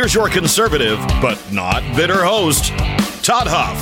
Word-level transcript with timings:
Here's 0.00 0.14
your 0.14 0.30
conservative, 0.30 0.98
but 1.20 1.38
not 1.52 1.82
bitter 1.94 2.24
host, 2.24 2.68
Todd 3.22 3.46
Huff. 3.46 3.78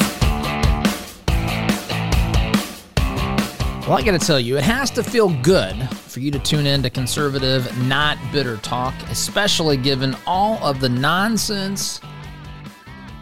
Well, 3.87 3.97
I 3.97 4.03
got 4.03 4.19
to 4.21 4.27
tell 4.27 4.41
you, 4.41 4.57
it 4.57 4.65
has 4.65 4.91
to 4.91 5.05
feel 5.05 5.29
good 5.45 5.77
for 5.91 6.19
you 6.19 6.33
to 6.33 6.41
tune 6.41 6.67
in 6.67 6.83
to 6.83 6.91
conservative, 6.91 7.71
not 7.87 8.19
bitter 8.33 8.57
talk, 8.57 8.95
especially 9.13 9.77
given 9.77 10.17
all 10.27 10.59
of 10.67 10.81
the 10.81 10.89
nonsense, 10.89 12.01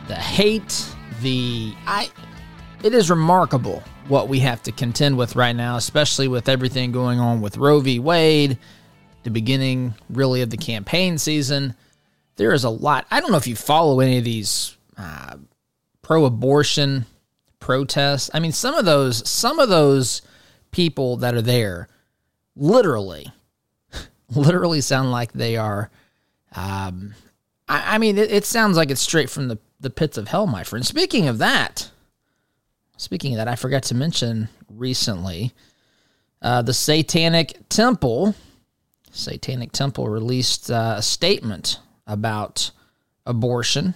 the 0.08 0.14
hate, 0.14 0.86
the 1.20 1.74
I. 1.86 2.08
It 2.82 2.94
is 2.94 3.10
remarkable 3.10 3.82
what 4.08 4.26
we 4.28 4.38
have 4.38 4.62
to 4.62 4.72
contend 4.72 5.18
with 5.18 5.36
right 5.36 5.54
now, 5.54 5.76
especially 5.76 6.28
with 6.28 6.48
everything 6.48 6.92
going 6.92 7.20
on 7.20 7.42
with 7.42 7.58
Roe 7.58 7.80
v. 7.80 7.98
Wade, 7.98 8.56
the 9.22 9.30
beginning 9.30 9.92
really 10.08 10.40
of 10.40 10.48
the 10.48 10.56
campaign 10.56 11.18
season 11.18 11.74
there 12.36 12.52
is 12.52 12.64
a 12.64 12.70
lot. 12.70 13.06
I 13.10 13.20
don't 13.20 13.30
know 13.30 13.38
if 13.38 13.46
you 13.46 13.56
follow 13.56 14.00
any 14.00 14.18
of 14.18 14.24
these 14.24 14.76
uh, 14.96 15.36
pro-abortion 16.02 17.06
protests. 17.58 18.30
I 18.32 18.40
mean, 18.40 18.52
some 18.52 18.74
of 18.74 18.84
those, 18.84 19.28
some 19.28 19.58
of 19.58 19.68
those 19.68 20.22
people 20.70 21.16
that 21.18 21.34
are 21.34 21.42
there, 21.42 21.88
literally, 22.54 23.26
literally 24.30 24.80
sound 24.80 25.10
like 25.10 25.32
they 25.32 25.56
are. 25.56 25.90
Um, 26.54 27.14
I, 27.68 27.94
I 27.94 27.98
mean, 27.98 28.18
it, 28.18 28.30
it 28.30 28.44
sounds 28.44 28.76
like 28.76 28.90
it's 28.90 29.00
straight 29.00 29.30
from 29.30 29.48
the 29.48 29.58
the 29.80 29.90
pits 29.90 30.16
of 30.16 30.28
hell, 30.28 30.46
my 30.46 30.64
friend. 30.64 30.86
Speaking 30.86 31.28
of 31.28 31.38
that, 31.38 31.90
speaking 32.96 33.32
of 33.32 33.38
that, 33.38 33.48
I 33.48 33.56
forgot 33.56 33.82
to 33.84 33.94
mention 33.94 34.48
recently, 34.70 35.52
uh, 36.40 36.62
the 36.62 36.72
Satanic 36.74 37.68
Temple, 37.68 38.34
Satanic 39.10 39.72
Temple 39.72 40.08
released 40.08 40.70
uh, 40.70 40.94
a 40.96 41.02
statement 41.02 41.78
about 42.06 42.70
abortion 43.24 43.94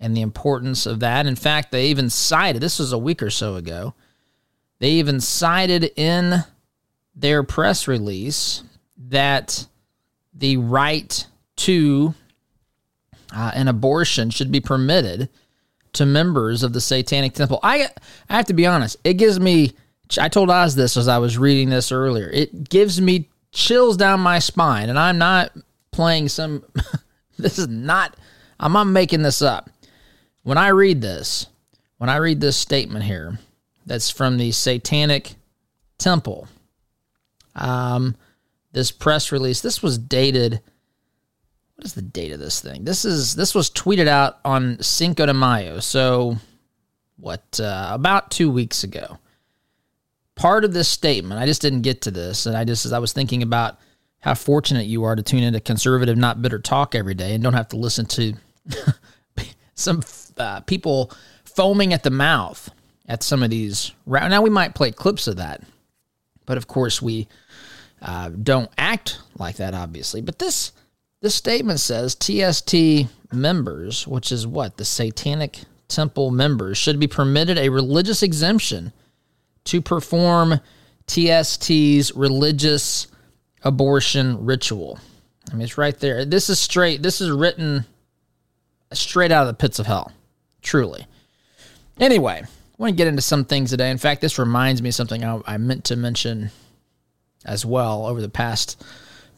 and 0.00 0.16
the 0.16 0.22
importance 0.22 0.86
of 0.86 1.00
that. 1.00 1.26
In 1.26 1.36
fact, 1.36 1.72
they 1.72 1.86
even 1.86 2.10
cited, 2.10 2.62
this 2.62 2.78
was 2.78 2.92
a 2.92 2.98
week 2.98 3.22
or 3.22 3.30
so 3.30 3.56
ago, 3.56 3.94
they 4.78 4.90
even 4.92 5.20
cited 5.20 5.92
in 5.96 6.44
their 7.14 7.42
press 7.42 7.86
release 7.86 8.62
that 9.08 9.66
the 10.32 10.56
right 10.56 11.26
to 11.56 12.14
uh, 13.34 13.52
an 13.54 13.68
abortion 13.68 14.30
should 14.30 14.50
be 14.50 14.60
permitted 14.60 15.28
to 15.92 16.04
members 16.04 16.62
of 16.62 16.72
the 16.72 16.80
Satanic 16.80 17.34
Temple. 17.34 17.60
I 17.62 17.88
I 18.28 18.36
have 18.36 18.46
to 18.46 18.54
be 18.54 18.66
honest, 18.66 18.96
it 19.04 19.14
gives 19.14 19.38
me. 19.38 19.72
I 20.20 20.28
told 20.28 20.50
Oz 20.50 20.74
this 20.74 20.96
as 20.96 21.08
I 21.08 21.18
was 21.18 21.38
reading 21.38 21.70
this 21.70 21.90
earlier. 21.90 22.28
It 22.28 22.68
gives 22.68 23.00
me 23.00 23.28
chills 23.52 23.96
down 23.96 24.20
my 24.20 24.38
spine, 24.38 24.90
and 24.90 24.98
I'm 24.98 25.18
not 25.18 25.52
playing 25.92 26.28
some 26.28 26.64
This 27.38 27.58
is 27.58 27.68
not, 27.68 28.16
I'm 28.60 28.72
not 28.72 28.84
making 28.84 29.22
this 29.22 29.42
up. 29.42 29.68
When 30.44 30.56
I 30.56 30.68
read 30.68 31.00
this, 31.00 31.46
when 31.98 32.08
I 32.08 32.16
read 32.16 32.40
this 32.40 32.56
statement 32.56 33.04
here, 33.04 33.38
that's 33.86 34.10
from 34.10 34.38
the 34.38 34.52
Satanic 34.52 35.34
Temple, 35.98 36.48
um, 37.54 38.16
this 38.72 38.90
press 38.90 39.32
release, 39.32 39.60
this 39.60 39.82
was 39.82 39.98
dated. 39.98 40.60
What 41.76 41.86
is 41.86 41.94
the 41.94 42.02
date 42.02 42.32
of 42.32 42.40
this 42.40 42.60
thing? 42.60 42.84
This 42.84 43.04
is 43.04 43.34
this 43.34 43.54
was 43.54 43.70
tweeted 43.70 44.06
out 44.06 44.38
on 44.44 44.80
Cinco 44.80 45.26
de 45.26 45.34
Mayo, 45.34 45.80
so 45.80 46.36
what 47.16 47.58
uh, 47.60 47.88
about 47.92 48.30
two 48.30 48.50
weeks 48.50 48.84
ago. 48.84 49.18
Part 50.34 50.64
of 50.64 50.72
this 50.72 50.88
statement, 50.88 51.40
I 51.40 51.46
just 51.46 51.62
didn't 51.62 51.82
get 51.82 52.02
to 52.02 52.10
this, 52.10 52.46
and 52.46 52.56
I 52.56 52.64
just 52.64 52.86
as 52.86 52.92
I 52.92 52.98
was 52.98 53.12
thinking 53.12 53.42
about 53.42 53.78
how 54.24 54.32
fortunate 54.32 54.86
you 54.86 55.04
are 55.04 55.14
to 55.14 55.22
tune 55.22 55.42
into 55.42 55.60
conservative, 55.60 56.16
not 56.16 56.40
bitter 56.40 56.58
talk 56.58 56.94
every 56.94 57.12
day 57.12 57.34
and 57.34 57.44
don't 57.44 57.52
have 57.52 57.68
to 57.68 57.76
listen 57.76 58.06
to 58.06 58.32
some 59.74 60.02
uh, 60.38 60.60
people 60.60 61.12
foaming 61.44 61.92
at 61.92 62.02
the 62.02 62.10
mouth 62.10 62.70
at 63.06 63.22
some 63.22 63.42
of 63.42 63.50
these. 63.50 63.92
Now, 64.06 64.40
we 64.40 64.48
might 64.48 64.74
play 64.74 64.92
clips 64.92 65.26
of 65.26 65.36
that, 65.36 65.62
but 66.46 66.56
of 66.56 66.66
course, 66.66 67.02
we 67.02 67.28
uh, 68.00 68.30
don't 68.30 68.70
act 68.78 69.18
like 69.36 69.56
that, 69.56 69.74
obviously. 69.74 70.22
But 70.22 70.38
this. 70.38 70.72
This 71.20 71.34
statement 71.34 71.80
says 71.80 72.14
TST 72.14 72.74
members, 73.32 74.06
which 74.06 74.30
is 74.30 74.46
what? 74.46 74.76
The 74.76 74.84
Satanic 74.84 75.60
Temple 75.88 76.30
members, 76.30 76.76
should 76.76 77.00
be 77.00 77.06
permitted 77.06 77.56
a 77.56 77.70
religious 77.70 78.22
exemption 78.22 78.92
to 79.64 79.80
perform 79.80 80.60
TST's 81.06 82.12
religious 82.14 83.06
abortion 83.64 84.44
ritual. 84.44 84.98
I 85.50 85.54
mean, 85.54 85.62
it's 85.62 85.78
right 85.78 85.98
there. 85.98 86.24
This 86.24 86.48
is 86.48 86.58
straight, 86.60 87.02
this 87.02 87.20
is 87.20 87.30
written 87.30 87.84
straight 88.92 89.32
out 89.32 89.42
of 89.42 89.48
the 89.48 89.54
pits 89.54 89.78
of 89.78 89.86
hell, 89.86 90.12
truly. 90.62 91.06
Anyway, 91.98 92.42
I 92.44 92.48
want 92.78 92.92
to 92.92 92.96
get 92.96 93.08
into 93.08 93.22
some 93.22 93.44
things 93.44 93.70
today. 93.70 93.90
In 93.90 93.98
fact, 93.98 94.20
this 94.20 94.38
reminds 94.38 94.82
me 94.82 94.90
of 94.90 94.94
something 94.94 95.24
I, 95.24 95.40
I 95.46 95.56
meant 95.56 95.84
to 95.86 95.96
mention 95.96 96.50
as 97.44 97.64
well 97.66 98.06
over 98.06 98.20
the 98.20 98.28
past 98.28 98.82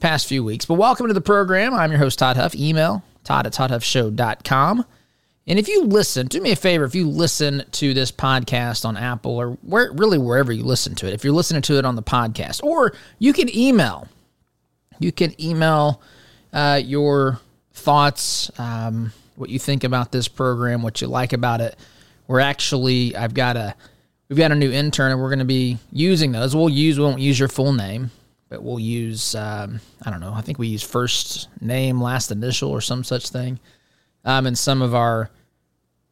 past 0.00 0.26
few 0.26 0.44
weeks. 0.44 0.66
But 0.66 0.75
welcome 0.75 1.09
to 1.09 1.15
the 1.15 1.20
program. 1.20 1.72
I'm 1.72 1.91
your 1.91 1.98
host, 1.98 2.19
Todd 2.19 2.36
Huff. 2.36 2.54
Email 2.54 3.03
todd 3.26 3.47
at 3.47 3.53
toddhuffshow.com. 3.53 4.84
And 5.48 5.59
if 5.59 5.69
you 5.69 5.84
listen, 5.84 6.26
do 6.26 6.41
me 6.41 6.53
a 6.53 6.56
favor, 6.56 6.84
if 6.84 6.94
you 6.94 7.09
listen 7.09 7.65
to 7.72 7.94
this 7.94 8.10
podcast 8.10 8.84
on 8.84 8.97
Apple 8.97 9.36
or 9.36 9.50
where 9.62 9.92
really 9.92 10.19
wherever 10.19 10.53
you 10.53 10.65
listen 10.65 10.94
to 10.97 11.06
it, 11.06 11.12
if 11.12 11.22
you're 11.22 11.32
listening 11.32 11.62
to 11.62 11.78
it 11.78 11.84
on 11.84 11.94
the 11.94 12.03
podcast, 12.03 12.65
or 12.65 12.94
you 13.19 13.32
can 13.32 13.54
email 13.56 14.09
you 14.99 15.12
can 15.12 15.41
email 15.41 16.03
uh, 16.53 16.81
your 16.83 17.41
thoughts, 17.73 18.51
um, 18.59 19.12
what 19.37 19.51
you 19.51 19.59
think 19.59 19.84
about 19.84 20.12
this 20.12 20.29
program, 20.29 20.83
what 20.83 21.01
you 21.01 21.09
like 21.09 21.33
about 21.33 21.61
it. 21.61 21.77
We're 22.27 22.41
actually, 22.41 23.15
I've 23.15 23.34
got 23.34 23.57
a, 23.57 23.75
we've 24.29 24.39
got 24.39 24.53
a 24.53 24.57
new 24.57 24.73
intern, 24.73 25.12
and 25.12 25.21
we're 25.21 25.29
going 25.29 25.39
to 25.41 25.45
be 25.45 25.79
using 25.93 26.33
those. 26.33 26.57
We'll 26.57 26.69
use, 26.69 26.99
we 26.99 27.05
won't 27.05 27.21
use 27.21 27.39
your 27.39 27.49
full 27.49 27.73
name, 27.73 28.11
but 28.49 28.62
we'll 28.62 28.81
use, 28.81 29.34
um, 29.34 29.81
I 30.05 30.11
don't 30.11 30.21
know, 30.21 30.33
I 30.33 30.41
think 30.41 30.59
we 30.59 30.69
use 30.69 30.83
first 30.83 31.49
name, 31.61 32.01
last 32.01 32.31
initial, 32.31 32.71
or 32.71 32.81
some 32.81 33.05
such 33.05 33.28
thing. 33.28 33.61
Um, 34.25 34.47
and 34.47 34.59
some 34.59 34.83
of 34.83 34.95
our 34.95 35.31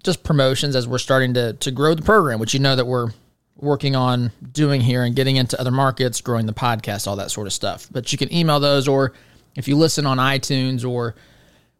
just 0.05 0.23
promotions 0.23 0.77
as 0.77 0.87
we're 0.87 0.99
starting 0.99 1.35
to 1.35 1.55
to 1.55 1.71
grow 1.73 1.95
the 1.95 2.03
program, 2.03 2.39
which 2.39 2.55
you 2.55 2.61
know 2.61 2.77
that 2.77 2.87
we're 2.87 3.11
working 3.57 3.95
on 3.95 4.33
doing 4.53 4.81
here 4.81 5.03
and 5.05 5.15
getting 5.15 5.37
into 5.37 5.59
other 5.61 5.71
markets, 5.71 6.21
growing 6.21 6.47
the 6.47 6.53
podcast, 6.53 7.07
all 7.07 7.17
that 7.17 7.31
sort 7.31 7.47
of 7.47 7.53
stuff. 7.53 7.89
But 7.91 8.13
you 8.13 8.19
can 8.19 8.33
email 8.33 8.61
those, 8.61 8.89
or 8.89 9.13
if 9.55 9.69
you 9.69 9.77
listen 9.77 10.07
on 10.07 10.19
iTunes 10.19 10.89
or 10.89 11.15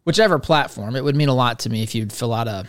whichever 0.05 0.39
platform, 0.39 0.95
it 0.95 1.03
would 1.03 1.15
mean 1.15 1.29
a 1.29 1.35
lot 1.35 1.59
to 1.59 1.69
me 1.69 1.83
if 1.83 1.93
you'd 1.93 2.13
fill 2.13 2.33
out 2.33 2.47
a, 2.47 2.65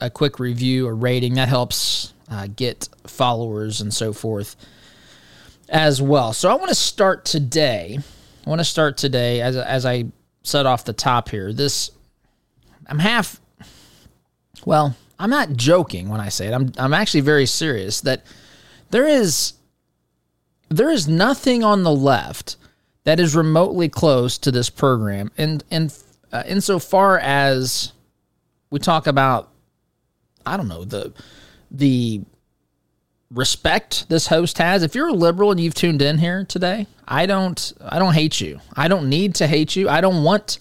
a 0.00 0.10
quick 0.10 0.38
review 0.38 0.86
or 0.86 0.94
rating. 0.94 1.34
That 1.34 1.48
helps 1.48 2.12
uh, 2.30 2.48
get 2.54 2.88
followers 3.06 3.80
and 3.80 3.92
so 3.94 4.12
forth 4.12 4.56
as 5.68 6.02
well. 6.02 6.32
So 6.32 6.50
I 6.50 6.54
want 6.54 6.68
to 6.68 6.74
start 6.74 7.24
today. 7.24 7.98
I 8.44 8.50
want 8.50 8.60
to 8.60 8.64
start 8.64 8.96
today 8.96 9.40
as, 9.40 9.56
as 9.56 9.86
I 9.86 10.06
said 10.42 10.66
off 10.66 10.84
the 10.84 10.92
top 10.92 11.28
here. 11.28 11.52
This, 11.52 11.90
I'm 12.86 12.98
half, 12.98 13.40
well, 14.64 14.96
I'm 15.22 15.30
not 15.30 15.52
joking 15.52 16.08
when 16.08 16.20
I 16.20 16.30
say 16.30 16.48
it. 16.48 16.52
I'm 16.52 16.72
I'm 16.76 16.92
actually 16.92 17.20
very 17.20 17.46
serious 17.46 18.00
that 18.00 18.24
there 18.90 19.06
is 19.06 19.52
there 20.68 20.90
is 20.90 21.06
nothing 21.06 21.62
on 21.62 21.84
the 21.84 21.92
left 21.92 22.56
that 23.04 23.20
is 23.20 23.36
remotely 23.36 23.88
close 23.88 24.36
to 24.38 24.50
this 24.50 24.68
program. 24.68 25.30
And 25.38 25.62
and 25.70 25.96
uh, 26.32 26.42
insofar 26.44 27.20
as 27.20 27.92
we 28.70 28.80
talk 28.80 29.06
about 29.06 29.50
I 30.44 30.56
don't 30.56 30.66
know 30.66 30.84
the 30.84 31.12
the 31.70 32.22
respect 33.30 34.08
this 34.08 34.26
host 34.26 34.58
has 34.58 34.82
if 34.82 34.96
you're 34.96 35.08
a 35.08 35.12
liberal 35.12 35.52
and 35.52 35.60
you've 35.60 35.72
tuned 35.72 36.02
in 36.02 36.18
here 36.18 36.44
today 36.44 36.88
I 37.06 37.26
don't 37.26 37.72
I 37.80 38.00
don't 38.00 38.14
hate 38.14 38.40
you. 38.40 38.58
I 38.74 38.88
don't 38.88 39.08
need 39.08 39.36
to 39.36 39.46
hate 39.46 39.76
you. 39.76 39.88
I 39.88 40.00
don't 40.00 40.24
want 40.24 40.58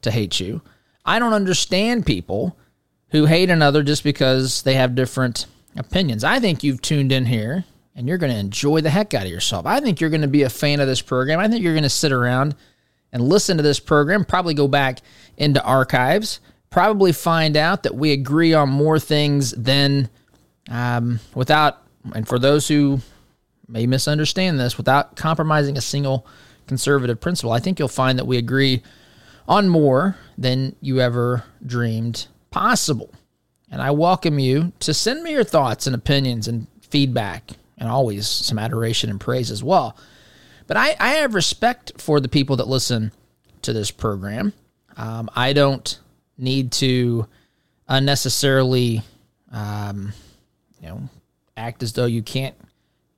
to 0.00 0.10
hate 0.10 0.40
you. 0.40 0.62
I 1.04 1.18
don't 1.18 1.34
understand 1.34 2.06
people 2.06 2.56
who 3.10 3.26
hate 3.26 3.50
another 3.50 3.82
just 3.82 4.04
because 4.04 4.62
they 4.62 4.74
have 4.74 4.94
different 4.94 5.46
opinions. 5.76 6.24
I 6.24 6.40
think 6.40 6.62
you've 6.62 6.82
tuned 6.82 7.12
in 7.12 7.26
here 7.26 7.64
and 7.94 8.06
you're 8.06 8.18
going 8.18 8.32
to 8.32 8.38
enjoy 8.38 8.80
the 8.80 8.90
heck 8.90 9.14
out 9.14 9.24
of 9.24 9.30
yourself. 9.30 9.66
I 9.66 9.80
think 9.80 10.00
you're 10.00 10.10
going 10.10 10.22
to 10.22 10.28
be 10.28 10.42
a 10.42 10.50
fan 10.50 10.80
of 10.80 10.86
this 10.86 11.00
program. 11.00 11.40
I 11.40 11.48
think 11.48 11.62
you're 11.62 11.74
going 11.74 11.82
to 11.82 11.88
sit 11.88 12.12
around 12.12 12.54
and 13.12 13.22
listen 13.22 13.56
to 13.56 13.62
this 13.62 13.80
program, 13.80 14.24
probably 14.24 14.54
go 14.54 14.68
back 14.68 15.00
into 15.36 15.62
archives, 15.64 16.40
probably 16.70 17.12
find 17.12 17.56
out 17.56 17.82
that 17.84 17.94
we 17.94 18.12
agree 18.12 18.52
on 18.52 18.68
more 18.68 18.98
things 18.98 19.52
than 19.52 20.10
um, 20.70 21.18
without, 21.34 21.82
and 22.14 22.28
for 22.28 22.38
those 22.38 22.68
who 22.68 23.00
may 23.66 23.86
misunderstand 23.86 24.60
this, 24.60 24.76
without 24.76 25.16
compromising 25.16 25.78
a 25.78 25.80
single 25.80 26.26
conservative 26.66 27.20
principle, 27.20 27.52
I 27.52 27.60
think 27.60 27.78
you'll 27.78 27.88
find 27.88 28.18
that 28.18 28.26
we 28.26 28.36
agree 28.36 28.82
on 29.46 29.68
more 29.68 30.16
than 30.36 30.76
you 30.80 31.00
ever 31.00 31.44
dreamed 31.64 32.26
possible. 32.58 33.08
And 33.70 33.80
I 33.80 33.92
welcome 33.92 34.40
you 34.40 34.72
to 34.80 34.92
send 34.92 35.22
me 35.22 35.30
your 35.30 35.44
thoughts 35.44 35.86
and 35.86 35.94
opinions 35.94 36.48
and 36.48 36.66
feedback, 36.80 37.52
and 37.76 37.88
always 37.88 38.26
some 38.26 38.58
adoration 38.58 39.10
and 39.10 39.20
praise 39.20 39.52
as 39.52 39.62
well. 39.62 39.96
But 40.66 40.76
I, 40.76 40.96
I 40.98 41.10
have 41.20 41.34
respect 41.34 41.92
for 41.98 42.18
the 42.18 42.28
people 42.28 42.56
that 42.56 42.66
listen 42.66 43.12
to 43.62 43.72
this 43.72 43.92
program. 43.92 44.52
Um, 44.96 45.30
I 45.36 45.52
don't 45.52 46.00
need 46.36 46.72
to 46.72 47.28
unnecessarily, 47.86 49.02
um, 49.52 50.12
you 50.80 50.88
know, 50.88 51.08
act 51.56 51.84
as 51.84 51.92
though 51.92 52.06
you 52.06 52.22
can't 52.22 52.56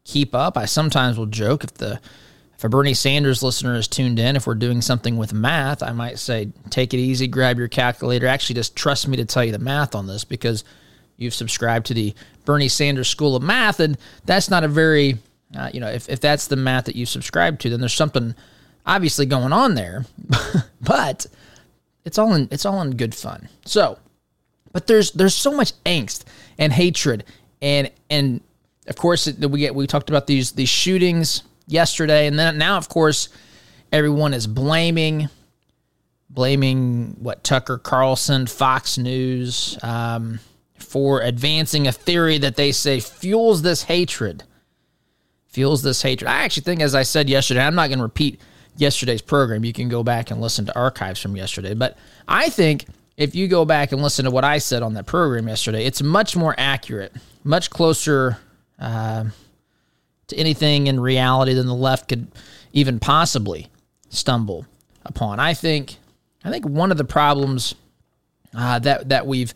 keep 0.04 0.34
up. 0.34 0.58
I 0.58 0.66
sometimes 0.66 1.16
will 1.16 1.24
joke 1.24 1.64
if 1.64 1.72
the 1.74 1.98
if 2.60 2.64
a 2.64 2.68
Bernie 2.68 2.92
Sanders 2.92 3.42
listener 3.42 3.74
is 3.74 3.88
tuned 3.88 4.18
in, 4.18 4.36
if 4.36 4.46
we're 4.46 4.54
doing 4.54 4.82
something 4.82 5.16
with 5.16 5.32
math, 5.32 5.82
I 5.82 5.92
might 5.92 6.18
say, 6.18 6.50
take 6.68 6.92
it 6.92 6.98
easy, 6.98 7.26
grab 7.26 7.56
your 7.56 7.68
calculator. 7.68 8.26
Actually, 8.26 8.56
just 8.56 8.76
trust 8.76 9.08
me 9.08 9.16
to 9.16 9.24
tell 9.24 9.42
you 9.42 9.50
the 9.50 9.58
math 9.58 9.94
on 9.94 10.06
this 10.06 10.24
because 10.24 10.62
you've 11.16 11.32
subscribed 11.32 11.86
to 11.86 11.94
the 11.94 12.14
Bernie 12.44 12.68
Sanders 12.68 13.08
School 13.08 13.34
of 13.34 13.42
Math, 13.42 13.80
and 13.80 13.96
that's 14.26 14.50
not 14.50 14.62
a 14.62 14.68
very, 14.68 15.16
uh, 15.56 15.70
you 15.72 15.80
know, 15.80 15.88
if, 15.88 16.06
if 16.10 16.20
that's 16.20 16.48
the 16.48 16.56
math 16.56 16.84
that 16.84 16.96
you 16.96 17.06
subscribe 17.06 17.58
to, 17.60 17.70
then 17.70 17.80
there's 17.80 17.94
something 17.94 18.34
obviously 18.84 19.24
going 19.24 19.54
on 19.54 19.74
there, 19.74 20.04
but 20.82 21.24
it's 22.04 22.18
all 22.18 22.34
in 22.34 22.46
it's 22.50 22.66
all 22.66 22.82
in 22.82 22.94
good 22.94 23.14
fun. 23.14 23.48
So, 23.64 23.98
but 24.70 24.86
there's 24.86 25.12
there's 25.12 25.34
so 25.34 25.52
much 25.52 25.72
angst 25.84 26.24
and 26.58 26.74
hatred 26.74 27.24
and 27.62 27.90
and 28.10 28.42
of 28.86 28.96
course 28.96 29.26
we 29.26 29.60
get 29.60 29.74
we 29.74 29.86
talked 29.86 30.10
about 30.10 30.26
these 30.26 30.52
these 30.52 30.68
shootings 30.68 31.42
yesterday, 31.70 32.26
and 32.26 32.38
then 32.38 32.58
now, 32.58 32.76
of 32.76 32.88
course, 32.88 33.28
everyone 33.92 34.34
is 34.34 34.46
blaming 34.46 35.28
blaming 36.30 37.16
what 37.18 37.42
Tucker 37.42 37.76
Carlson, 37.76 38.46
Fox 38.46 38.96
News, 38.96 39.76
um, 39.82 40.38
for 40.78 41.20
advancing 41.20 41.86
a 41.86 41.92
theory 41.92 42.38
that 42.38 42.56
they 42.56 42.72
say 42.72 43.00
fuels 43.00 43.62
this 43.62 43.82
hatred. 43.82 44.44
Fuels 45.48 45.82
this 45.82 46.00
hatred. 46.02 46.28
I 46.28 46.44
actually 46.44 46.62
think, 46.62 46.80
as 46.80 46.94
I 46.94 47.02
said 47.02 47.28
yesterday, 47.28 47.60
I'm 47.60 47.74
not 47.74 47.88
going 47.88 47.98
to 47.98 48.04
repeat 48.04 48.40
yesterday's 48.76 49.20
program. 49.20 49.64
You 49.64 49.72
can 49.72 49.88
go 49.88 50.02
back 50.04 50.30
and 50.30 50.40
listen 50.40 50.66
to 50.66 50.78
archives 50.78 51.20
from 51.20 51.36
yesterday. 51.36 51.74
But 51.74 51.98
I 52.28 52.48
think 52.48 52.86
if 53.16 53.34
you 53.34 53.48
go 53.48 53.64
back 53.64 53.92
and 53.92 54.00
listen 54.00 54.24
to 54.24 54.30
what 54.30 54.44
I 54.44 54.58
said 54.58 54.82
on 54.82 54.94
that 54.94 55.06
program 55.06 55.48
yesterday, 55.48 55.84
it's 55.84 56.00
much 56.00 56.36
more 56.36 56.54
accurate, 56.56 57.12
much 57.42 57.68
closer 57.68 58.38
uh, 58.78 59.24
to 60.30 60.36
anything 60.36 60.86
in 60.86 60.98
reality 61.00 61.54
than 61.54 61.66
the 61.66 61.74
left 61.74 62.08
could 62.08 62.28
even 62.72 62.98
possibly 62.98 63.68
stumble 64.08 64.66
upon. 65.04 65.38
I 65.38 65.54
think 65.54 65.96
I 66.44 66.50
think 66.50 66.66
one 66.66 66.90
of 66.90 66.96
the 66.96 67.04
problems 67.04 67.74
uh, 68.56 68.78
that 68.80 69.08
that 69.10 69.26
we've 69.26 69.54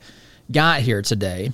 got 0.50 0.80
here 0.80 1.02
today 1.02 1.52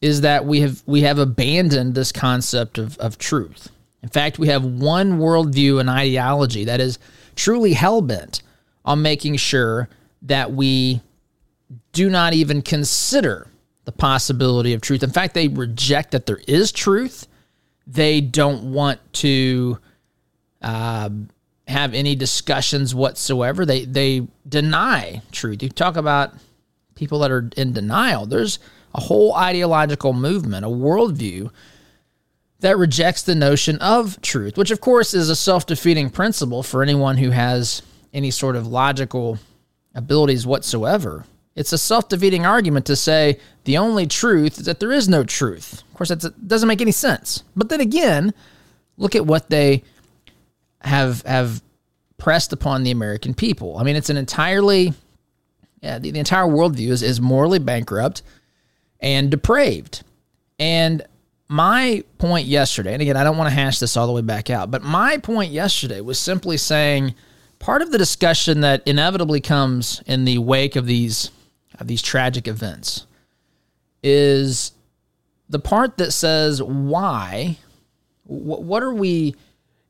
is 0.00 0.22
that 0.22 0.44
we 0.44 0.60
have 0.60 0.82
we 0.86 1.02
have 1.02 1.18
abandoned 1.18 1.94
this 1.94 2.12
concept 2.12 2.78
of, 2.78 2.98
of 2.98 3.18
truth. 3.18 3.70
In 4.02 4.08
fact, 4.08 4.38
we 4.38 4.48
have 4.48 4.64
one 4.64 5.18
worldview 5.18 5.78
and 5.78 5.88
ideology 5.88 6.64
that 6.64 6.80
is 6.80 6.98
truly 7.36 7.72
hell 7.72 8.02
bent 8.02 8.42
on 8.84 9.00
making 9.00 9.36
sure 9.36 9.88
that 10.22 10.52
we 10.52 11.00
do 11.92 12.10
not 12.10 12.32
even 12.32 12.62
consider 12.62 13.46
the 13.84 13.92
possibility 13.92 14.72
of 14.74 14.80
truth. 14.80 15.02
In 15.02 15.10
fact, 15.10 15.34
they 15.34 15.48
reject 15.48 16.10
that 16.12 16.26
there 16.26 16.40
is 16.48 16.72
truth 16.72 17.26
they 17.86 18.20
don't 18.20 18.72
want 18.72 19.00
to 19.14 19.78
uh, 20.60 21.10
have 21.66 21.94
any 21.94 22.14
discussions 22.14 22.94
whatsoever. 22.94 23.64
They 23.64 23.84
they 23.84 24.26
deny 24.48 25.22
truth. 25.32 25.62
You 25.62 25.68
talk 25.68 25.96
about 25.96 26.34
people 26.94 27.20
that 27.20 27.30
are 27.30 27.48
in 27.56 27.72
denial. 27.72 28.26
There's 28.26 28.58
a 28.94 29.00
whole 29.00 29.34
ideological 29.34 30.12
movement, 30.12 30.64
a 30.64 30.68
worldview 30.68 31.50
that 32.60 32.78
rejects 32.78 33.22
the 33.22 33.34
notion 33.34 33.76
of 33.78 34.20
truth, 34.20 34.56
which 34.56 34.70
of 34.70 34.80
course 34.80 35.14
is 35.14 35.28
a 35.28 35.36
self-defeating 35.36 36.10
principle 36.10 36.62
for 36.62 36.82
anyone 36.82 37.16
who 37.16 37.30
has 37.30 37.82
any 38.12 38.30
sort 38.30 38.54
of 38.54 38.66
logical 38.66 39.38
abilities 39.94 40.46
whatsoever. 40.46 41.24
It's 41.54 41.72
a 41.72 41.78
self 41.78 42.08
defeating 42.08 42.46
argument 42.46 42.86
to 42.86 42.96
say 42.96 43.38
the 43.64 43.78
only 43.78 44.06
truth 44.06 44.58
is 44.58 44.64
that 44.64 44.80
there 44.80 44.92
is 44.92 45.08
no 45.08 45.22
truth. 45.24 45.82
Of 45.82 45.94
course, 45.94 46.08
that 46.08 46.48
doesn't 46.48 46.68
make 46.68 46.80
any 46.80 46.92
sense. 46.92 47.44
But 47.54 47.68
then 47.68 47.80
again, 47.80 48.32
look 48.96 49.14
at 49.14 49.26
what 49.26 49.50
they 49.50 49.82
have 50.80 51.22
have 51.22 51.62
pressed 52.16 52.52
upon 52.52 52.84
the 52.84 52.90
American 52.90 53.34
people. 53.34 53.76
I 53.76 53.82
mean, 53.82 53.96
it's 53.96 54.08
an 54.08 54.16
entirely, 54.16 54.94
yeah, 55.80 55.98
the, 55.98 56.10
the 56.10 56.18
entire 56.18 56.46
worldview 56.46 56.88
is, 56.88 57.02
is 57.02 57.20
morally 57.20 57.58
bankrupt 57.58 58.22
and 59.00 59.30
depraved. 59.30 60.04
And 60.58 61.02
my 61.48 62.04
point 62.18 62.46
yesterday, 62.46 62.92
and 62.92 63.02
again, 63.02 63.16
I 63.16 63.24
don't 63.24 63.36
want 63.36 63.50
to 63.50 63.54
hash 63.54 63.78
this 63.78 63.96
all 63.96 64.06
the 64.06 64.12
way 64.12 64.22
back 64.22 64.48
out, 64.48 64.70
but 64.70 64.82
my 64.82 65.18
point 65.18 65.52
yesterday 65.52 66.00
was 66.00 66.18
simply 66.18 66.56
saying 66.56 67.14
part 67.58 67.82
of 67.82 67.90
the 67.90 67.98
discussion 67.98 68.60
that 68.60 68.82
inevitably 68.86 69.40
comes 69.40 70.00
in 70.06 70.24
the 70.24 70.38
wake 70.38 70.76
of 70.76 70.86
these 70.86 71.30
these 71.86 72.02
tragic 72.02 72.48
events 72.48 73.06
is 74.02 74.72
the 75.48 75.58
part 75.58 75.98
that 75.98 76.12
says 76.12 76.62
why 76.62 77.56
what 78.24 78.82
are 78.82 78.94
we 78.94 79.34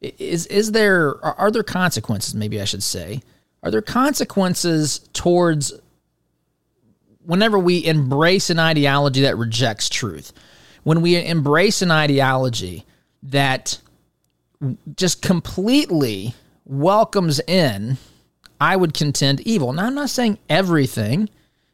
is 0.01 0.47
is 0.47 0.73
there 0.73 1.25
are 1.25 1.51
there 1.51 1.63
consequences 1.63 2.35
maybe 2.35 2.61
I 2.61 2.65
should 2.65 2.83
say 2.83 3.23
are 3.63 3.71
there 3.71 3.83
consequences 3.83 5.01
towards 5.13 5.73
whenever 7.25 7.59
we 7.59 7.85
embrace 7.85 8.51
an 8.51 8.59
ideology 8.59 9.23
that 9.23 9.39
rejects 9.39 9.89
truth? 9.89 10.33
When 10.83 11.01
we 11.01 11.25
embrace 11.25 11.81
an 11.81 11.93
ideology 11.93 12.85
that 13.23 13.79
just 14.97 15.23
completely 15.23 16.35
welcomes 16.65 17.41
in 17.41 17.99
I 18.61 18.77
would 18.77 18.95
contend 18.95 19.41
evil. 19.41 19.73
Now 19.73 19.87
I'm 19.87 19.95
not 19.95 20.11
saying 20.11 20.39
everything 20.49 21.29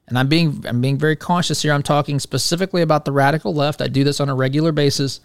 and 0.08 0.18
I'm 0.18 0.28
being 0.28 0.64
I'm 0.66 0.80
being 0.80 0.98
very 0.98 1.16
cautious 1.16 1.62
here. 1.62 1.72
I'm 1.72 1.82
talking 1.82 2.18
specifically 2.18 2.82
about 2.82 3.04
the 3.04 3.12
radical 3.12 3.54
left. 3.54 3.82
I 3.82 3.88
do 3.88 4.04
this 4.04 4.20
on 4.20 4.28
a 4.28 4.34
regular 4.34 4.72
basis. 4.72 5.20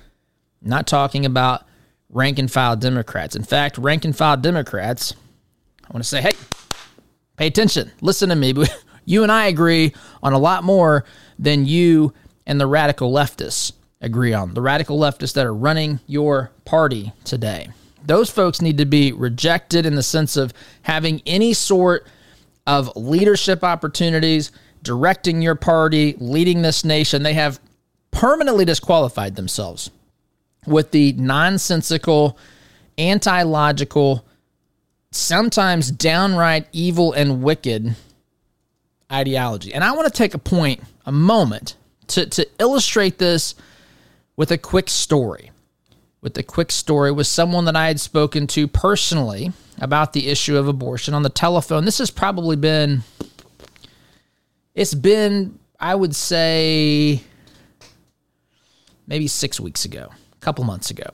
I'm 0.62 0.70
not 0.70 0.88
talking 0.88 1.26
about 1.26 1.66
rank 2.10 2.40
and 2.40 2.52
file 2.52 2.76
Democrats. 2.76 3.36
In 3.36 3.44
fact, 3.44 3.78
rank 3.78 4.06
and 4.06 4.16
file 4.16 4.38
Democrats, 4.38 5.14
I 5.84 5.94
want 5.94 6.04
to 6.04 6.10
say, 6.10 6.22
hey, 6.22 6.34
pay 7.38 7.48
attention, 7.48 7.92
listen 8.02 8.30
to 8.30 8.36
me. 8.36 8.54
You 9.06 9.24
and 9.24 9.32
I 9.32 9.48
agree 9.48 9.94
on 10.22 10.34
a 10.34 10.38
lot 10.38 10.64
more 10.64 11.06
than 11.38 11.66
you 11.66 12.14
and 12.46 12.60
the 12.60 12.68
radical 12.68 13.12
leftists 13.12 13.74
agree 14.02 14.34
on. 14.34 14.54
The 14.54 14.62
radical 14.62 15.00
leftists 15.00 15.34
that 15.34 15.46
are 15.46 15.54
running 15.54 16.00
your 16.08 16.52
party 16.66 17.12
today. 17.24 17.70
Those 18.06 18.30
folks 18.30 18.62
need 18.62 18.78
to 18.80 18.86
be 18.86 19.12
rejected 19.12 19.86
in 19.86 19.96
the 19.96 20.04
sense 20.04 20.36
of 20.36 20.54
having 20.84 21.22
any 21.26 21.54
sort 21.54 22.08
of 22.68 22.96
leadership 22.96 23.64
opportunities, 23.64 24.52
directing 24.84 25.42
your 25.42 25.56
party, 25.56 26.16
leading 26.20 26.62
this 26.62 26.86
nation, 26.86 27.24
they 27.24 27.34
have 27.34 27.60
permanently 28.12 28.66
disqualified 28.66 29.36
themselves 29.36 29.90
with 30.68 30.92
the 30.92 31.14
nonsensical, 31.14 32.38
anti 32.98 33.44
logical, 33.44 34.26
sometimes 35.12 35.90
downright 35.90 36.68
evil 36.72 37.14
and 37.14 37.42
wicked 37.42 37.96
ideology. 39.12 39.74
And 39.74 39.84
I 39.84 39.94
want 39.94 40.12
to 40.12 40.18
take 40.18 40.34
a 40.34 40.40
point, 40.40 40.82
a 41.06 41.12
moment, 41.12 41.76
to, 42.08 42.26
to 42.26 42.48
illustrate 42.60 43.18
this 43.18 43.56
with 44.36 44.52
a 44.52 44.58
quick 44.58 44.90
story. 44.90 45.52
With 46.22 46.38
a 46.38 46.44
quick 46.44 46.72
story 46.72 47.12
with 47.12 47.28
someone 47.28 47.66
that 47.66 47.76
I 47.76 47.88
had 47.88 48.00
spoken 48.00 48.48
to 48.48 48.68
personally 48.68 49.52
about 49.80 50.14
the 50.14 50.30
issue 50.30 50.58
of 50.58 50.68
abortion 50.68 51.14
on 51.14 51.24
the 51.24 51.30
telephone. 51.30 51.84
This 51.84 51.98
has 51.98 52.12
probably 52.12 52.56
been 52.56 53.04
it's 54.76 54.94
been, 54.94 55.60
I 55.80 55.96
would 55.96 56.16
say, 56.16 57.22
maybe 59.08 59.28
six 59.28 59.60
weeks 59.60 59.86
ago, 59.86 60.10
a 60.12 60.40
couple 60.40 60.64
months 60.64 60.90
ago. 60.90 61.10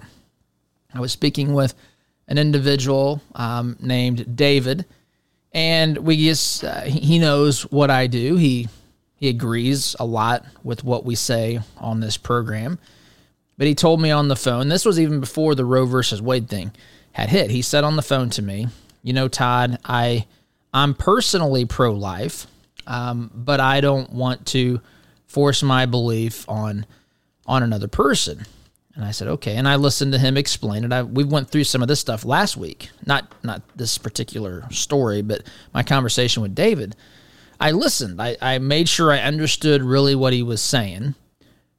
I 0.93 0.99
was 0.99 1.11
speaking 1.11 1.53
with 1.53 1.73
an 2.27 2.37
individual 2.37 3.21
um, 3.35 3.77
named 3.79 4.35
David, 4.35 4.85
and 5.53 5.97
we 5.97 6.17
just 6.17 6.63
uh, 6.63 6.81
he 6.81 7.19
knows 7.19 7.63
what 7.63 7.89
I 7.89 8.07
do. 8.07 8.35
He 8.35 8.67
he 9.15 9.29
agrees 9.29 9.95
a 9.99 10.05
lot 10.05 10.45
with 10.63 10.83
what 10.83 11.03
we 11.03 11.15
say 11.15 11.59
on 11.77 11.99
this 11.99 12.17
program. 12.17 12.79
But 13.57 13.67
he 13.67 13.75
told 13.75 13.99
me 13.99 14.09
on 14.09 14.29
the 14.29 14.37
phone. 14.37 14.69
This 14.69 14.85
was 14.85 14.99
even 14.99 15.19
before 15.19 15.53
the 15.53 15.65
Roe 15.65 15.85
versus 15.85 16.21
Wade 16.21 16.47
thing 16.47 16.71
had 17.11 17.29
hit. 17.29 17.51
He 17.51 17.61
said 17.61 17.83
on 17.83 17.97
the 17.97 18.01
phone 18.01 18.29
to 18.31 18.41
me, 18.41 18.67
"You 19.03 19.13
know, 19.13 19.27
Todd, 19.27 19.79
I 19.83 20.25
I'm 20.73 20.93
personally 20.93 21.65
pro-life. 21.65 22.47
Um, 22.89 23.31
but 23.33 23.61
I 23.61 23.79
don't 23.79 24.11
want 24.11 24.45
to 24.47 24.81
force 25.27 25.63
my 25.63 25.85
belief 25.85 26.47
on 26.49 26.85
on 27.45 27.63
another 27.63 27.87
person. 27.87 28.45
And 28.95 29.05
I 29.05 29.11
said, 29.11 29.29
okay. 29.29 29.55
And 29.55 29.67
I 29.67 29.77
listened 29.77 30.11
to 30.11 30.19
him 30.19 30.35
explain 30.35 30.83
it. 30.83 30.91
I, 30.91 31.03
we 31.03 31.23
went 31.23 31.49
through 31.49 31.63
some 31.63 31.81
of 31.81 31.87
this 31.87 32.01
stuff 32.01 32.25
last 32.25 32.57
week, 32.57 32.89
not 33.05 33.33
not 33.43 33.61
this 33.77 33.97
particular 33.97 34.67
story, 34.71 35.21
but 35.21 35.43
my 35.73 35.83
conversation 35.83 36.41
with 36.41 36.53
David. 36.53 36.95
I 37.61 37.71
listened. 37.71 38.21
I, 38.21 38.35
I 38.41 38.57
made 38.57 38.89
sure 38.89 39.11
I 39.11 39.19
understood 39.19 39.81
really 39.81 40.15
what 40.15 40.33
he 40.33 40.43
was 40.43 40.61
saying 40.61 41.15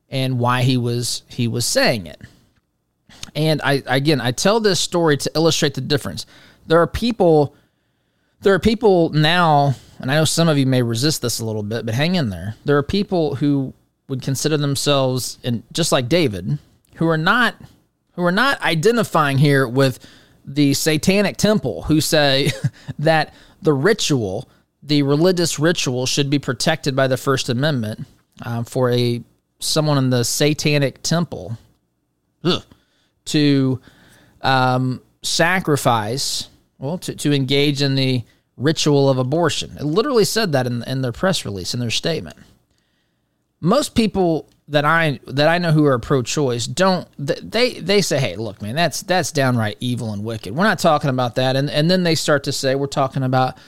and 0.09 0.39
why 0.39 0.63
he 0.63 0.77
was 0.77 1.25
he 1.29 1.49
was 1.49 1.67
saying 1.67 2.07
it. 2.07 2.23
And 3.35 3.61
I 3.63 3.83
again, 3.87 4.21
I 4.21 4.33
tell 4.33 4.61
this 4.61 4.81
story 4.81 5.17
to 5.19 5.31
illustrate 5.35 5.75
the 5.75 5.81
difference. 5.81 6.25
There 6.67 6.81
are 6.81 6.87
people 6.87 7.55
there 8.43 8.55
are 8.55 8.59
people 8.59 9.11
now, 9.11 9.75
and 10.01 10.11
I 10.11 10.15
know 10.15 10.25
some 10.25 10.49
of 10.49 10.57
you 10.57 10.67
may 10.67 10.83
resist 10.83 11.23
this 11.23 11.41
a 11.41 11.45
little 11.45 11.63
bit, 11.63 11.85
but 11.85 11.95
hang 11.95 12.15
in 12.15 12.31
there. 12.31 12.55
There 12.65 12.77
are 12.79 12.83
people 12.83 13.35
who 13.35 13.75
would 14.09 14.23
consider 14.23 14.57
themselves 14.57 15.39
and 15.45 15.63
just 15.73 15.93
like 15.93 16.09
David, 16.09 16.59
who 16.97 17.07
are 17.09 17.19
not 17.19 17.55
who 18.15 18.25
are 18.25 18.33
not 18.33 18.61
identifying 18.63 19.39
here 19.39 19.69
with 19.69 19.99
the 20.45 20.75
satanic 20.75 21.37
temple 21.37 21.83
who 21.83 22.01
say 22.01 22.51
that 22.99 23.33
the 23.63 23.73
ritual, 23.73 24.49
the 24.83 25.03
religious 25.03 25.59
ritual 25.59 26.07
should 26.07 26.31
be 26.31 26.39
protected 26.39 26.97
by 26.97 27.07
the 27.07 27.17
First 27.17 27.49
Amendment 27.49 28.07
uh, 28.45 28.63
for 28.65 28.91
a 28.91 29.23
someone 29.59 29.99
in 29.99 30.11
the 30.11 30.25
satanic 30.25 31.03
temple 31.03 31.59
ugh, 32.43 32.65
to 33.27 33.81
um, 34.41 35.03
sacrifice, 35.23 36.49
well, 36.79 36.99
to, 36.99 37.15
to 37.15 37.33
engage 37.33 37.83
in 37.83 37.95
the 37.95 38.25
ritual 38.61 39.09
of 39.09 39.19
abortion. 39.19 39.77
It 39.79 39.85
literally 39.85 40.25
said 40.25 40.53
that 40.53 40.67
in, 40.67 40.85
in 40.85 41.03
their 41.03 41.13
press 41.13 41.45
release, 41.45 41.75
in 41.75 41.81
their 41.81 41.91
statement. 41.91 42.37
Most 43.61 43.95
people 43.95 44.49
that 44.69 44.85
I 44.85 45.19
that 45.27 45.49
I 45.49 45.59
know 45.59 45.73
who 45.73 45.85
are 45.85 45.99
pro-choice 45.99 46.67
don't 46.67 47.09
they 47.19 47.81
they 47.81 48.01
say, 48.01 48.19
"Hey, 48.19 48.37
look, 48.37 48.63
man, 48.63 48.77
that's 48.77 49.03
that's 49.03 49.33
downright 49.33 49.77
evil 49.81 50.13
and 50.13 50.25
wicked." 50.25 50.55
We're 50.55 50.65
not 50.65 50.79
talking 50.79 51.11
about 51.11 51.35
that, 51.35 51.57
and 51.57 51.69
and 51.69 51.91
then 51.91 52.05
they 52.05 52.15
start 52.15 52.45
to 52.45 52.53
say, 52.53 52.75
"We're 52.75 52.87
talking 52.87 53.23
about, 53.23 53.59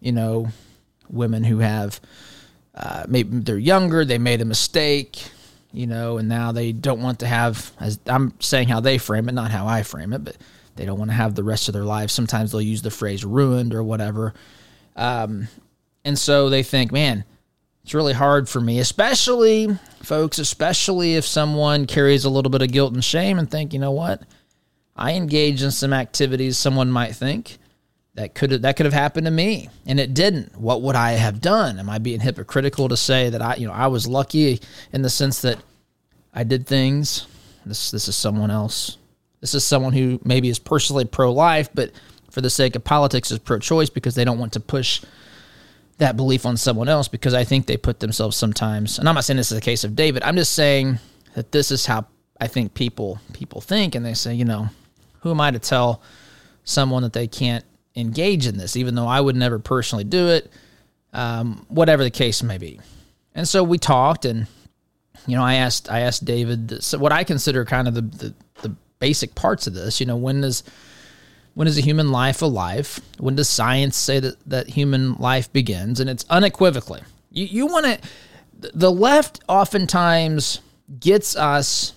you 0.00 0.12
know, 0.12 0.48
women 1.08 1.44
who 1.44 1.58
have 1.58 2.00
uh, 2.74 3.04
maybe 3.08 3.38
they're 3.40 3.58
younger, 3.58 4.04
they 4.04 4.18
made 4.18 4.40
a 4.40 4.44
mistake, 4.44 5.22
you 5.72 5.86
know, 5.86 6.18
and 6.18 6.28
now 6.28 6.52
they 6.52 6.72
don't 6.72 7.02
want 7.02 7.20
to 7.20 7.26
have, 7.26 7.72
as 7.80 7.98
I'm 8.06 8.34
saying 8.40 8.68
how 8.68 8.80
they 8.80 8.98
frame 8.98 9.28
it, 9.28 9.32
not 9.32 9.50
how 9.50 9.66
I 9.66 9.82
frame 9.82 10.12
it, 10.12 10.24
but 10.24 10.36
they 10.78 10.86
don't 10.86 10.98
want 10.98 11.10
to 11.10 11.16
have 11.16 11.34
the 11.34 11.42
rest 11.42 11.68
of 11.68 11.74
their 11.74 11.84
lives. 11.84 12.12
Sometimes 12.12 12.52
they'll 12.52 12.62
use 12.62 12.82
the 12.82 12.90
phrase 12.90 13.24
ruined 13.24 13.74
or 13.74 13.82
whatever. 13.82 14.32
Um, 14.94 15.48
and 16.04 16.16
so 16.16 16.48
they 16.48 16.62
think, 16.62 16.92
man, 16.92 17.24
it's 17.82 17.94
really 17.94 18.12
hard 18.12 18.48
for 18.48 18.60
me, 18.60 18.78
especially, 18.78 19.76
folks, 20.04 20.38
especially 20.38 21.16
if 21.16 21.26
someone 21.26 21.86
carries 21.86 22.24
a 22.24 22.30
little 22.30 22.50
bit 22.50 22.62
of 22.62 22.70
guilt 22.70 22.94
and 22.94 23.04
shame 23.04 23.40
and 23.40 23.50
think, 23.50 23.72
you 23.72 23.80
know 23.80 23.90
what? 23.90 24.22
I 24.94 25.14
engage 25.14 25.64
in 25.64 25.72
some 25.72 25.92
activities 25.92 26.56
someone 26.56 26.92
might 26.92 27.16
think 27.16 27.58
that 28.14 28.34
could 28.34 28.50
that 28.50 28.76
could 28.76 28.86
have 28.86 28.92
happened 28.92 29.26
to 29.26 29.30
me 29.30 29.68
and 29.86 30.00
it 30.00 30.12
didn't 30.12 30.58
what 30.58 30.82
would 30.82 30.96
i 30.96 31.12
have 31.12 31.40
done 31.40 31.78
am 31.78 31.88
i 31.88 31.98
being 31.98 32.18
hypocritical 32.18 32.88
to 32.88 32.96
say 32.96 33.30
that 33.30 33.40
i 33.40 33.54
you 33.54 33.64
know 33.64 33.72
i 33.72 33.86
was 33.86 34.08
lucky 34.08 34.60
in 34.92 35.02
the 35.02 35.08
sense 35.08 35.40
that 35.42 35.56
i 36.34 36.42
did 36.42 36.66
things 36.66 37.28
this 37.64 37.92
this 37.92 38.08
is 38.08 38.16
someone 38.16 38.50
else 38.50 38.98
this 39.40 39.54
is 39.54 39.64
someone 39.64 39.92
who 39.92 40.20
maybe 40.24 40.48
is 40.48 40.58
personally 40.58 41.04
pro-life 41.04 41.68
but 41.74 41.90
for 42.30 42.40
the 42.40 42.50
sake 42.50 42.76
of 42.76 42.84
politics 42.84 43.30
is 43.30 43.38
pro-choice 43.38 43.90
because 43.90 44.14
they 44.14 44.24
don't 44.24 44.38
want 44.38 44.52
to 44.52 44.60
push 44.60 45.02
that 45.98 46.16
belief 46.16 46.46
on 46.46 46.56
someone 46.56 46.88
else 46.88 47.08
because 47.08 47.34
i 47.34 47.44
think 47.44 47.66
they 47.66 47.76
put 47.76 48.00
themselves 48.00 48.36
sometimes 48.36 48.98
and 48.98 49.08
i'm 49.08 49.14
not 49.14 49.24
saying 49.24 49.36
this 49.36 49.50
is 49.50 49.56
the 49.56 49.62
case 49.62 49.84
of 49.84 49.96
david 49.96 50.22
i'm 50.22 50.36
just 50.36 50.52
saying 50.52 50.98
that 51.34 51.52
this 51.52 51.70
is 51.70 51.86
how 51.86 52.06
i 52.40 52.46
think 52.46 52.74
people 52.74 53.20
people 53.32 53.60
think 53.60 53.94
and 53.94 54.04
they 54.04 54.14
say 54.14 54.34
you 54.34 54.44
know 54.44 54.68
who 55.20 55.30
am 55.30 55.40
i 55.40 55.50
to 55.50 55.58
tell 55.58 56.02
someone 56.64 57.02
that 57.02 57.12
they 57.14 57.26
can't 57.26 57.64
engage 57.96 58.46
in 58.46 58.56
this, 58.56 58.76
even 58.76 58.94
though 58.94 59.06
I 59.06 59.20
would 59.20 59.36
never 59.36 59.58
personally 59.58 60.04
do 60.04 60.28
it, 60.28 60.50
um, 61.12 61.66
whatever 61.68 62.04
the 62.04 62.10
case 62.10 62.42
may 62.42 62.58
be. 62.58 62.80
And 63.34 63.46
so 63.46 63.62
we 63.62 63.78
talked, 63.78 64.24
and 64.24 64.46
you 65.26 65.36
know, 65.36 65.42
I 65.42 65.54
asked 65.54 65.90
I 65.90 66.00
asked 66.00 66.24
David 66.24 66.68
this, 66.68 66.94
what 66.94 67.12
I 67.12 67.24
consider 67.24 67.64
kind 67.64 67.88
of 67.88 67.94
the, 67.94 68.02
the 68.02 68.34
basic 68.98 69.34
parts 69.34 69.66
of 69.66 69.74
this. 69.74 70.00
You 70.00 70.06
know, 70.06 70.16
when 70.16 70.40
does 70.40 70.62
when 71.54 71.68
is 71.68 71.78
a 71.78 71.82
human 71.82 72.12
life 72.12 72.42
alive? 72.42 73.00
When 73.18 73.36
does 73.36 73.48
science 73.48 73.96
say 73.96 74.20
that 74.20 74.36
that 74.48 74.68
human 74.68 75.14
life 75.14 75.52
begins? 75.52 76.00
And 76.00 76.08
it's 76.08 76.24
unequivocally. 76.30 77.02
You 77.30 77.46
you 77.46 77.66
want 77.66 77.86
to 77.86 78.00
the 78.74 78.90
left 78.90 79.40
oftentimes 79.48 80.60
gets 81.00 81.36
us 81.36 81.92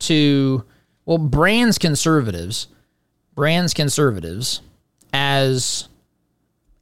to 0.00 0.64
well 1.06 1.18
brands 1.18 1.78
conservatives 1.78 2.66
brands 3.34 3.74
conservatives 3.74 4.60
as 5.12 5.88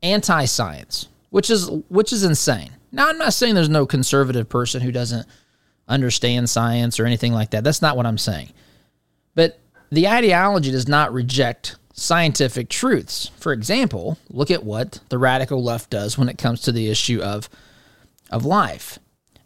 anti-science, 0.02 1.08
which 1.30 1.50
is 1.50 1.68
which 1.88 2.12
is 2.12 2.24
insane. 2.24 2.70
Now, 2.90 3.08
I'm 3.08 3.18
not 3.18 3.32
saying 3.32 3.54
there's 3.54 3.68
no 3.68 3.86
conservative 3.86 4.48
person 4.48 4.82
who 4.82 4.92
doesn't 4.92 5.26
understand 5.88 6.50
science 6.50 7.00
or 7.00 7.06
anything 7.06 7.32
like 7.32 7.50
that. 7.50 7.64
That's 7.64 7.82
not 7.82 7.96
what 7.96 8.06
I'm 8.06 8.18
saying. 8.18 8.50
But 9.34 9.58
the 9.90 10.08
ideology 10.08 10.70
does 10.70 10.88
not 10.88 11.12
reject 11.12 11.76
scientific 11.92 12.68
truths. 12.68 13.30
For 13.38 13.52
example, 13.52 14.18
look 14.30 14.50
at 14.50 14.64
what 14.64 15.00
the 15.08 15.18
radical 15.18 15.62
left 15.62 15.90
does 15.90 16.16
when 16.16 16.28
it 16.28 16.38
comes 16.38 16.62
to 16.62 16.72
the 16.72 16.88
issue 16.88 17.20
of 17.20 17.48
of 18.30 18.46
life. 18.46 18.98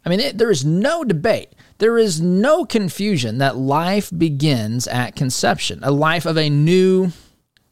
I 0.05 0.09
mean, 0.09 0.21
it, 0.21 0.37
there 0.37 0.49
is 0.49 0.63
no 0.63 1.03
debate. 1.03 1.49
There 1.79 1.97
is 1.97 2.21
no 2.21 2.63
confusion 2.63 3.39
that 3.39 3.57
life 3.57 4.09
begins 4.17 4.87
at 4.87 5.17
conception, 5.17 5.79
a 5.83 5.91
life 5.91 6.25
of 6.25 6.37
a 6.37 6.49
new 6.49 7.11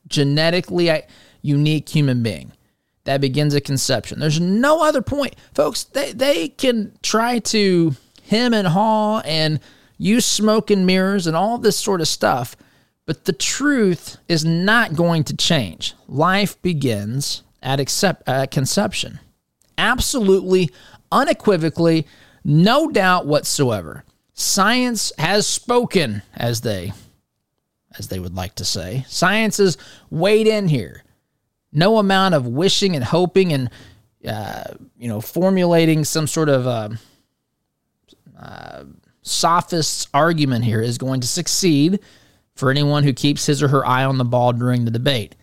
genetically 0.08 0.90
uh, 0.90 1.02
unique 1.42 1.88
human 1.88 2.22
being 2.22 2.52
that 3.06 3.22
begins 3.22 3.56
at 3.56 3.64
conception. 3.64 4.20
There's 4.20 4.40
no 4.40 4.84
other 4.84 5.02
point. 5.02 5.36
Folks, 5.54 5.86
they, 5.86 6.12
they 6.12 6.50
can 6.50 6.98
try 7.02 7.40
to 7.40 7.96
hem 8.28 8.54
and 8.54 8.68
haw 8.68 9.22
and 9.22 9.60
use 9.98 10.26
smoke 10.26 10.70
and 10.70 10.86
mirrors 10.86 11.28
and 11.28 11.36
all 11.36 11.58
this 11.58 11.78
sort 11.78 12.02
of 12.02 12.08
stuff, 12.08 12.56
but 13.06 13.26
the 13.26 13.34
truth 13.34 14.18
is 14.28 14.44
not 14.44 14.96
going 14.96 15.24
to 15.26 15.36
change. 15.36 15.94
Life 16.08 16.62
begins 16.62 17.44
at, 17.62 17.80
accept, 17.80 18.28
at 18.28 18.52
conception. 18.52 19.20
Absolutely, 19.78 20.70
unequivocally, 21.12 22.08
no 22.44 22.90
doubt 22.90 23.26
whatsoever. 23.26 24.04
Science 24.34 25.12
has 25.18 25.48
spoken, 25.48 26.22
as 26.36 26.62
they 26.62 26.94
as 27.98 28.10
they 28.10 28.20
would 28.20 28.36
like 28.36 28.56
to 28.56 28.66
say. 28.66 29.06
Science 29.08 29.60
is 29.60 29.78
weighed 30.10 30.48
in 30.48 30.68
here. 30.68 31.04
No 31.72 31.98
amount 31.98 32.36
of 32.36 32.48
wishing 32.48 32.96
and 32.96 33.04
hoping 33.04 33.54
and 33.54 33.70
uh, 34.28 34.64
you 34.98 35.08
know 35.08 35.22
formulating 35.22 36.04
some 36.04 36.28
sort 36.28 36.50
of 36.50 36.68
uh, 36.68 36.90
uh, 38.38 38.84
sophist's 39.26 40.08
argument 40.14 40.64
here 40.64 40.82
is 40.82 40.98
going 40.98 41.20
to 41.20 41.28
succeed 41.28 42.00
for 42.56 42.72
anyone 42.72 43.04
who 43.04 43.14
keeps 43.14 43.46
his 43.46 43.62
or 43.62 43.68
her 43.68 43.86
eye 43.86 44.06
on 44.06 44.18
the 44.18 44.24
ball 44.24 44.54
during 44.54 44.86
the 44.86 44.92
debate. 44.92 45.36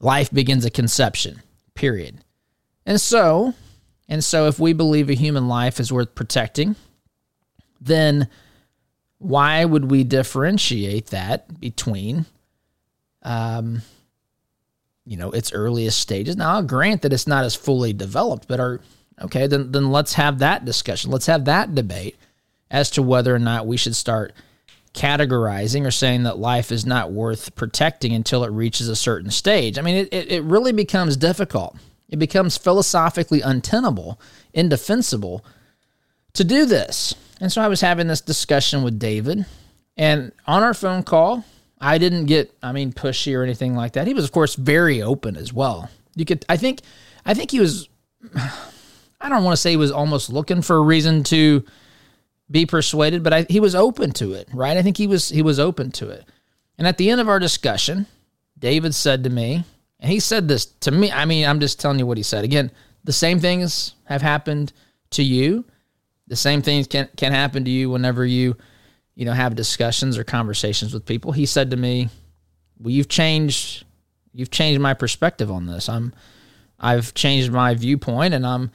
Life 0.00 0.30
begins 0.30 0.66
at 0.66 0.74
conception. 0.74 1.42
Period. 1.74 2.18
And 2.84 3.00
so, 3.00 3.54
and 4.08 4.22
so, 4.22 4.46
if 4.46 4.58
we 4.58 4.72
believe 4.72 5.08
a 5.08 5.14
human 5.14 5.48
life 5.48 5.80
is 5.80 5.92
worth 5.92 6.14
protecting, 6.14 6.76
then 7.80 8.28
why 9.18 9.64
would 9.64 9.90
we 9.90 10.04
differentiate 10.04 11.06
that 11.08 11.60
between 11.60 12.26
um, 13.22 13.82
you 15.04 15.16
know 15.16 15.30
its 15.30 15.52
earliest 15.52 15.98
stages 15.98 16.36
now 16.36 16.54
i'll 16.54 16.62
grant 16.62 17.02
that 17.02 17.12
it's 17.12 17.26
not 17.26 17.44
as 17.44 17.54
fully 17.54 17.92
developed 17.92 18.46
but 18.46 18.60
are 18.60 18.80
okay 19.20 19.46
then 19.46 19.72
then 19.72 19.90
let's 19.90 20.14
have 20.14 20.38
that 20.38 20.64
discussion 20.64 21.10
let's 21.10 21.26
have 21.26 21.46
that 21.46 21.74
debate 21.74 22.16
as 22.70 22.90
to 22.90 23.02
whether 23.02 23.34
or 23.34 23.38
not 23.38 23.66
we 23.66 23.76
should 23.76 23.96
start 23.96 24.32
categorizing 24.94 25.86
or 25.86 25.90
saying 25.90 26.24
that 26.24 26.38
life 26.38 26.72
is 26.72 26.84
not 26.84 27.12
worth 27.12 27.54
protecting 27.54 28.12
until 28.12 28.42
it 28.42 28.50
reaches 28.50 28.88
a 28.88 28.96
certain 28.96 29.30
stage 29.30 29.78
i 29.78 29.82
mean 29.82 30.08
it, 30.10 30.32
it, 30.32 30.42
really 30.44 30.72
becomes 30.72 31.16
difficult 31.16 31.76
it 32.08 32.18
becomes 32.18 32.56
philosophically 32.56 33.40
untenable 33.42 34.18
indefensible 34.54 35.44
to 36.32 36.42
do 36.42 36.64
this 36.64 37.14
and 37.40 37.52
so 37.52 37.62
I 37.62 37.68
was 37.68 37.80
having 37.80 38.08
this 38.08 38.20
discussion 38.20 38.82
with 38.82 38.98
David, 38.98 39.46
and 39.96 40.32
on 40.46 40.62
our 40.62 40.74
phone 40.74 41.02
call, 41.02 41.44
I 41.80 41.98
didn't 41.98 42.26
get, 42.26 42.52
I 42.62 42.72
mean, 42.72 42.92
pushy 42.92 43.36
or 43.36 43.42
anything 43.42 43.74
like 43.74 43.92
that. 43.92 44.06
He 44.06 44.14
was, 44.14 44.24
of 44.24 44.32
course, 44.32 44.56
very 44.56 45.00
open 45.02 45.36
as 45.36 45.52
well. 45.52 45.88
You 46.16 46.24
could, 46.24 46.44
I 46.48 46.56
think, 46.56 46.80
I 47.24 47.34
think 47.34 47.52
he 47.52 47.60
was, 47.60 47.88
I 49.20 49.28
don't 49.28 49.44
want 49.44 49.52
to 49.52 49.60
say 49.60 49.70
he 49.70 49.76
was 49.76 49.92
almost 49.92 50.30
looking 50.30 50.62
for 50.62 50.76
a 50.76 50.82
reason 50.82 51.22
to 51.24 51.64
be 52.50 52.66
persuaded, 52.66 53.22
but 53.22 53.32
I, 53.32 53.42
he 53.48 53.60
was 53.60 53.74
open 53.74 54.12
to 54.12 54.32
it, 54.32 54.48
right? 54.52 54.76
I 54.76 54.82
think 54.82 54.96
he 54.96 55.06
was, 55.06 55.28
he 55.28 55.42
was 55.42 55.58
open 55.58 55.90
to 55.92 56.08
it. 56.08 56.24
And 56.78 56.86
at 56.86 56.96
the 56.96 57.10
end 57.10 57.20
of 57.20 57.28
our 57.28 57.38
discussion, 57.38 58.06
David 58.58 58.94
said 58.94 59.24
to 59.24 59.30
me, 59.30 59.64
and 60.00 60.10
he 60.10 60.20
said 60.20 60.48
this 60.48 60.66
to 60.66 60.90
me. 60.90 61.10
I 61.10 61.24
mean, 61.24 61.46
I'm 61.46 61.60
just 61.60 61.80
telling 61.80 61.98
you 61.98 62.06
what 62.06 62.16
he 62.16 62.22
said. 62.22 62.44
Again, 62.44 62.70
the 63.04 63.12
same 63.12 63.40
things 63.40 63.94
have 64.04 64.22
happened 64.22 64.72
to 65.10 65.22
you. 65.22 65.64
The 66.28 66.36
same 66.36 66.62
things 66.62 66.86
can 66.86 67.08
can 67.16 67.32
happen 67.32 67.64
to 67.64 67.70
you 67.70 67.90
whenever 67.90 68.24
you, 68.24 68.56
you 69.14 69.24
know, 69.24 69.32
have 69.32 69.54
discussions 69.54 70.16
or 70.18 70.24
conversations 70.24 70.94
with 70.94 71.06
people. 71.06 71.32
He 71.32 71.46
said 71.46 71.70
to 71.70 71.76
me, 71.76 72.10
"Well, 72.78 72.92
you've 72.92 73.08
changed, 73.08 73.84
you've 74.32 74.50
changed 74.50 74.80
my 74.80 74.94
perspective 74.94 75.50
on 75.50 75.66
this. 75.66 75.88
I'm, 75.88 76.12
I've 76.78 77.14
changed 77.14 77.50
my 77.50 77.74
viewpoint, 77.74 78.34
and 78.34 78.46
I'm, 78.46 78.70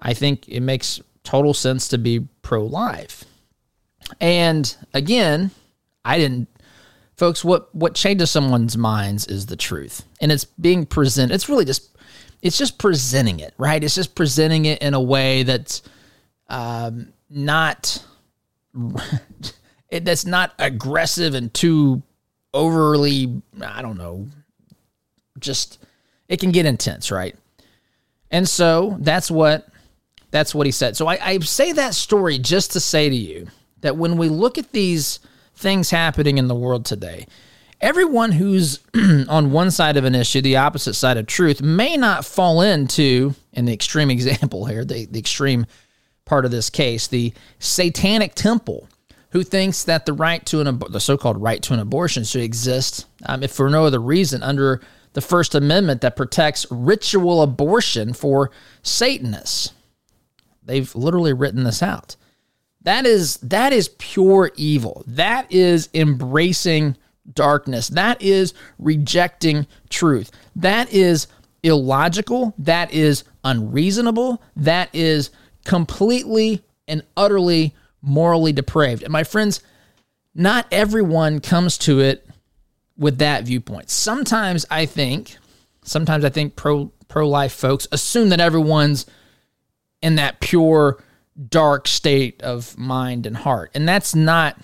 I 0.00 0.14
think 0.14 0.48
it 0.48 0.60
makes 0.60 1.00
total 1.26 1.52
sense 1.52 1.88
to 1.88 1.98
be 1.98 2.20
pro 2.42 2.64
life." 2.64 3.24
And 4.20 4.74
again, 4.94 5.50
I 6.04 6.18
didn't 6.18 6.48
folks 7.16 7.44
what 7.44 7.74
what 7.74 7.94
changes 7.94 8.30
someone's 8.30 8.76
minds 8.76 9.26
is 9.26 9.46
the 9.46 9.56
truth. 9.56 10.04
And 10.20 10.30
it's 10.30 10.44
being 10.44 10.86
presented 10.86 11.34
it's 11.34 11.48
really 11.48 11.64
just 11.64 11.96
it's 12.42 12.58
just 12.58 12.78
presenting 12.78 13.40
it 13.40 13.54
right? 13.58 13.82
It's 13.82 13.94
just 13.94 14.14
presenting 14.14 14.66
it 14.66 14.80
in 14.80 14.94
a 14.94 15.00
way 15.00 15.42
that's 15.42 15.82
um, 16.48 17.12
not 17.28 18.02
it, 19.90 20.04
that's 20.04 20.24
not 20.24 20.52
aggressive 20.58 21.34
and 21.34 21.52
too 21.52 22.02
overly 22.54 23.42
i 23.60 23.82
don't 23.82 23.98
know 23.98 24.26
just 25.40 25.78
it 26.28 26.40
can 26.40 26.52
get 26.52 26.66
intense 26.66 27.10
right? 27.10 27.36
And 28.30 28.48
so 28.48 28.96
that's 29.00 29.30
what 29.30 29.68
that's 30.36 30.54
what 30.54 30.66
he 30.66 30.72
said 30.72 30.96
so 30.96 31.06
I, 31.06 31.18
I 31.20 31.38
say 31.38 31.72
that 31.72 31.94
story 31.94 32.38
just 32.38 32.72
to 32.72 32.80
say 32.80 33.08
to 33.08 33.16
you 33.16 33.48
that 33.80 33.96
when 33.96 34.16
we 34.16 34.28
look 34.28 34.58
at 34.58 34.72
these 34.72 35.20
things 35.56 35.90
happening 35.90 36.38
in 36.38 36.48
the 36.48 36.54
world 36.54 36.84
today. 36.84 37.26
Everyone 37.80 38.32
who's 38.32 38.80
on 39.28 39.50
one 39.50 39.70
side 39.70 39.96
of 39.96 40.04
an 40.04 40.14
issue, 40.14 40.40
the 40.40 40.56
opposite 40.56 40.94
side 40.94 41.16
of 41.16 41.26
truth, 41.26 41.60
may 41.60 41.96
not 41.96 42.24
fall 42.24 42.60
into, 42.60 43.34
in 43.52 43.64
the 43.64 43.72
extreme 43.72 44.10
example 44.16 44.66
here, 44.66 44.84
the, 44.84 45.06
the 45.06 45.18
extreme 45.18 45.66
part 46.24 46.44
of 46.44 46.50
this 46.50 46.70
case, 46.70 47.06
the 47.06 47.32
satanic 47.58 48.34
temple, 48.34 48.88
who 49.30 49.42
thinks 49.42 49.84
that 49.84 50.06
the 50.06 50.12
right 50.12 50.46
to 50.46 50.60
an 50.60 50.80
the 50.90 51.00
so-called 51.00 51.40
right 51.42 51.62
to 51.62 51.74
an 51.74 51.80
abortion 51.80 52.24
should 52.24 52.42
exist, 52.42 53.06
um, 53.26 53.42
if 53.42 53.52
for 53.52 53.68
no 53.68 53.84
other 53.84 54.00
reason, 54.00 54.42
under 54.42 54.80
the 55.12 55.20
First 55.20 55.54
Amendment 55.54 56.00
that 56.02 56.16
protects 56.16 56.66
ritual 56.70 57.42
abortion 57.42 58.12
for 58.12 58.50
Satanists. 58.82 59.72
They've 60.66 60.94
literally 60.94 61.32
written 61.32 61.64
this 61.64 61.82
out. 61.82 62.16
That 62.82 63.06
is 63.06 63.38
that 63.38 63.72
is 63.72 63.88
pure 63.98 64.52
evil. 64.56 65.04
That 65.06 65.50
is 65.50 65.88
embracing 65.94 66.96
darkness. 67.32 67.88
That 67.88 68.20
is 68.22 68.54
rejecting 68.78 69.66
truth. 69.88 70.30
That 70.54 70.92
is 70.92 71.26
illogical. 71.62 72.54
That 72.58 72.92
is 72.92 73.24
unreasonable. 73.42 74.42
That 74.54 74.90
is 74.92 75.30
completely 75.64 76.62
and 76.86 77.02
utterly 77.16 77.74
morally 78.02 78.52
depraved. 78.52 79.02
And 79.02 79.12
my 79.12 79.24
friends, 79.24 79.60
not 80.34 80.66
everyone 80.70 81.40
comes 81.40 81.78
to 81.78 82.00
it 82.00 82.28
with 82.96 83.18
that 83.18 83.44
viewpoint. 83.44 83.90
Sometimes 83.90 84.64
I 84.70 84.86
think, 84.86 85.36
sometimes 85.82 86.24
I 86.24 86.28
think 86.28 86.56
pro 86.56 86.92
pro 87.08 87.28
life 87.28 87.52
folks 87.52 87.86
assume 87.92 88.28
that 88.30 88.40
everyone's 88.40 89.06
in 90.02 90.16
that 90.16 90.40
pure 90.40 91.02
dark 91.48 91.86
state 91.86 92.42
of 92.42 92.76
mind 92.78 93.26
and 93.26 93.36
heart. 93.36 93.70
And 93.74 93.88
that's 93.88 94.14
not 94.14 94.58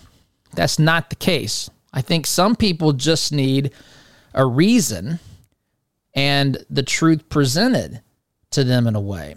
that's 0.55 0.79
not 0.79 1.11
the 1.11 1.17
case. 1.17 1.71
I 1.93 2.03
think 2.03 2.27
some 2.27 2.57
people 2.57 2.93
just 2.93 3.33
need 3.33 3.73
a 4.35 4.47
reason 4.47 5.19
and 6.15 6.65
the 6.69 6.83
truth 6.83 7.29
presented 7.29 8.03
to 8.51 8.65
them 8.65 8.87
in 8.87 8.95
a 8.95 9.01
way. 9.01 9.35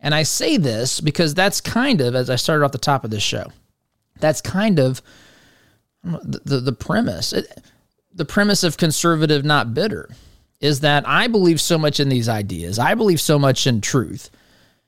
And 0.00 0.14
I 0.14 0.24
say 0.24 0.56
this 0.56 1.00
because 1.00 1.34
that's 1.34 1.60
kind 1.60 2.00
of, 2.00 2.14
as 2.14 2.30
I 2.30 2.36
started 2.36 2.64
off 2.64 2.72
the 2.72 2.78
top 2.78 3.04
of 3.04 3.10
this 3.10 3.22
show, 3.22 3.46
that's 4.18 4.40
kind 4.40 4.78
of 4.78 5.02
the, 6.02 6.40
the, 6.44 6.60
the 6.60 6.72
premise. 6.72 7.32
It, 7.32 7.46
the 8.12 8.24
premise 8.24 8.62
of 8.62 8.76
conservative, 8.76 9.44
not 9.44 9.74
bitter, 9.74 10.08
is 10.60 10.80
that 10.80 11.06
I 11.06 11.26
believe 11.26 11.60
so 11.60 11.78
much 11.78 12.00
in 12.00 12.08
these 12.08 12.28
ideas. 12.28 12.78
I 12.78 12.94
believe 12.94 13.20
so 13.20 13.38
much 13.38 13.66
in 13.66 13.80
truth. 13.80 14.30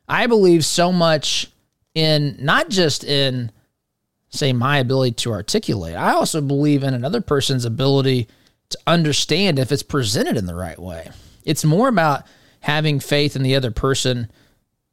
I 0.08 0.26
believe 0.26 0.64
so 0.64 0.92
much 0.92 1.50
in 1.94 2.36
not 2.40 2.70
just 2.70 3.04
in 3.04 3.50
say 4.30 4.52
my 4.52 4.78
ability 4.78 5.12
to 5.12 5.32
articulate 5.32 5.96
i 5.96 6.12
also 6.12 6.42
believe 6.42 6.82
in 6.82 6.92
another 6.92 7.20
person's 7.22 7.64
ability 7.64 8.28
to 8.70 8.78
understand 8.86 9.58
if 9.58 9.72
it's 9.72 9.82
presented 9.82 10.36
in 10.36 10.46
the 10.46 10.54
right 10.54 10.78
way. 10.78 11.10
It's 11.44 11.64
more 11.64 11.88
about 11.88 12.24
having 12.60 13.00
faith 13.00 13.36
in 13.36 13.42
the 13.42 13.56
other 13.56 13.70
person 13.70 14.30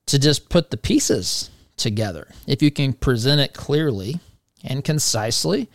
to 0.06 0.19
just 0.19 0.49
put 0.49 0.69
the 0.69 0.78
pieces 0.78 1.49
together. 1.78 2.28
If 2.47 2.62
you 2.62 2.71
can 2.71 2.93
present 2.93 3.41
it 3.41 3.54
clearly 3.54 4.19
and 4.63 4.84
concisely 4.84 5.69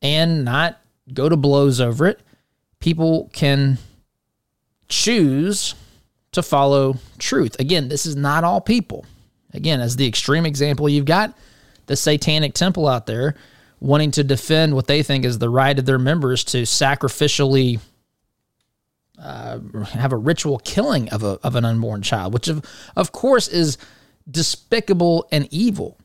and 0.00 0.44
not 0.44 0.80
go 1.12 1.28
to 1.28 1.36
blows 1.36 1.80
over 1.80 2.06
it 2.06 2.20
people 2.78 3.30
can 3.32 3.78
choose 4.88 5.74
to 6.32 6.42
follow 6.42 6.96
truth 7.18 7.58
again 7.60 7.88
this 7.88 8.06
is 8.06 8.16
not 8.16 8.44
all 8.44 8.60
people 8.60 9.04
Again, 9.54 9.80
as 9.80 9.96
the 9.96 10.06
extreme 10.06 10.46
example, 10.46 10.88
you've 10.88 11.04
got 11.04 11.36
the 11.86 11.96
satanic 11.96 12.54
temple 12.54 12.88
out 12.88 13.06
there 13.06 13.34
wanting 13.80 14.12
to 14.12 14.24
defend 14.24 14.74
what 14.74 14.86
they 14.86 15.02
think 15.02 15.24
is 15.24 15.38
the 15.38 15.50
right 15.50 15.78
of 15.78 15.84
their 15.84 15.98
members 15.98 16.44
to 16.44 16.62
sacrificially 16.62 17.80
uh, 19.18 19.58
have 19.84 20.12
a 20.12 20.16
ritual 20.16 20.58
killing 20.58 21.08
of, 21.10 21.22
a, 21.22 21.38
of 21.42 21.56
an 21.56 21.64
unborn 21.64 22.02
child, 22.02 22.32
which 22.32 22.48
of, 22.48 22.64
of 22.96 23.12
course 23.12 23.48
is 23.48 23.76
despicable 24.30 25.26
and 25.30 25.48
evil. 25.50 25.98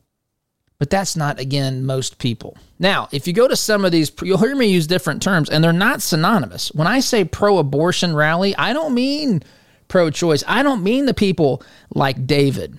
But 0.78 0.90
that's 0.90 1.16
not, 1.16 1.40
again, 1.40 1.86
most 1.86 2.18
people. 2.18 2.56
Now, 2.78 3.08
if 3.10 3.26
you 3.26 3.32
go 3.32 3.48
to 3.48 3.56
some 3.56 3.84
of 3.84 3.90
these, 3.90 4.12
you'll 4.22 4.38
hear 4.38 4.54
me 4.54 4.66
use 4.66 4.86
different 4.86 5.22
terms, 5.22 5.48
and 5.48 5.64
they're 5.64 5.72
not 5.72 6.02
synonymous. 6.02 6.70
When 6.72 6.86
I 6.86 7.00
say 7.00 7.24
pro 7.24 7.58
abortion 7.58 8.14
rally, 8.14 8.54
I 8.54 8.72
don't 8.72 8.94
mean 8.94 9.42
pro 9.88 10.10
choice. 10.10 10.44
I 10.46 10.62
don't 10.62 10.82
mean 10.82 11.06
the 11.06 11.14
people 11.14 11.62
like 11.94 12.26
David 12.26 12.78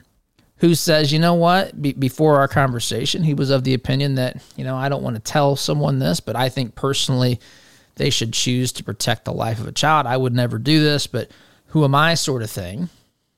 who 0.57 0.75
says, 0.75 1.11
you 1.11 1.19
know 1.19 1.33
what, 1.33 1.81
Be- 1.81 1.93
before 1.93 2.37
our 2.37 2.47
conversation, 2.47 3.23
he 3.23 3.33
was 3.33 3.49
of 3.49 3.63
the 3.63 3.73
opinion 3.73 4.15
that, 4.15 4.41
you 4.55 4.63
know, 4.63 4.75
I 4.75 4.89
don't 4.89 5.03
want 5.03 5.15
to 5.15 5.21
tell 5.21 5.55
someone 5.55 5.99
this, 5.99 6.19
but 6.19 6.35
I 6.35 6.49
think 6.49 6.75
personally 6.75 7.39
they 7.95 8.09
should 8.09 8.33
choose 8.33 8.71
to 8.73 8.83
protect 8.83 9.25
the 9.25 9.33
life 9.33 9.59
of 9.59 9.67
a 9.67 9.71
child. 9.71 10.05
I 10.05 10.17
would 10.17 10.33
never 10.33 10.57
do 10.57 10.83
this, 10.83 11.07
but 11.07 11.31
who 11.67 11.83
am 11.83 11.95
I, 11.95 12.13
sort 12.13 12.41
of 12.41 12.49
thing. 12.49 12.89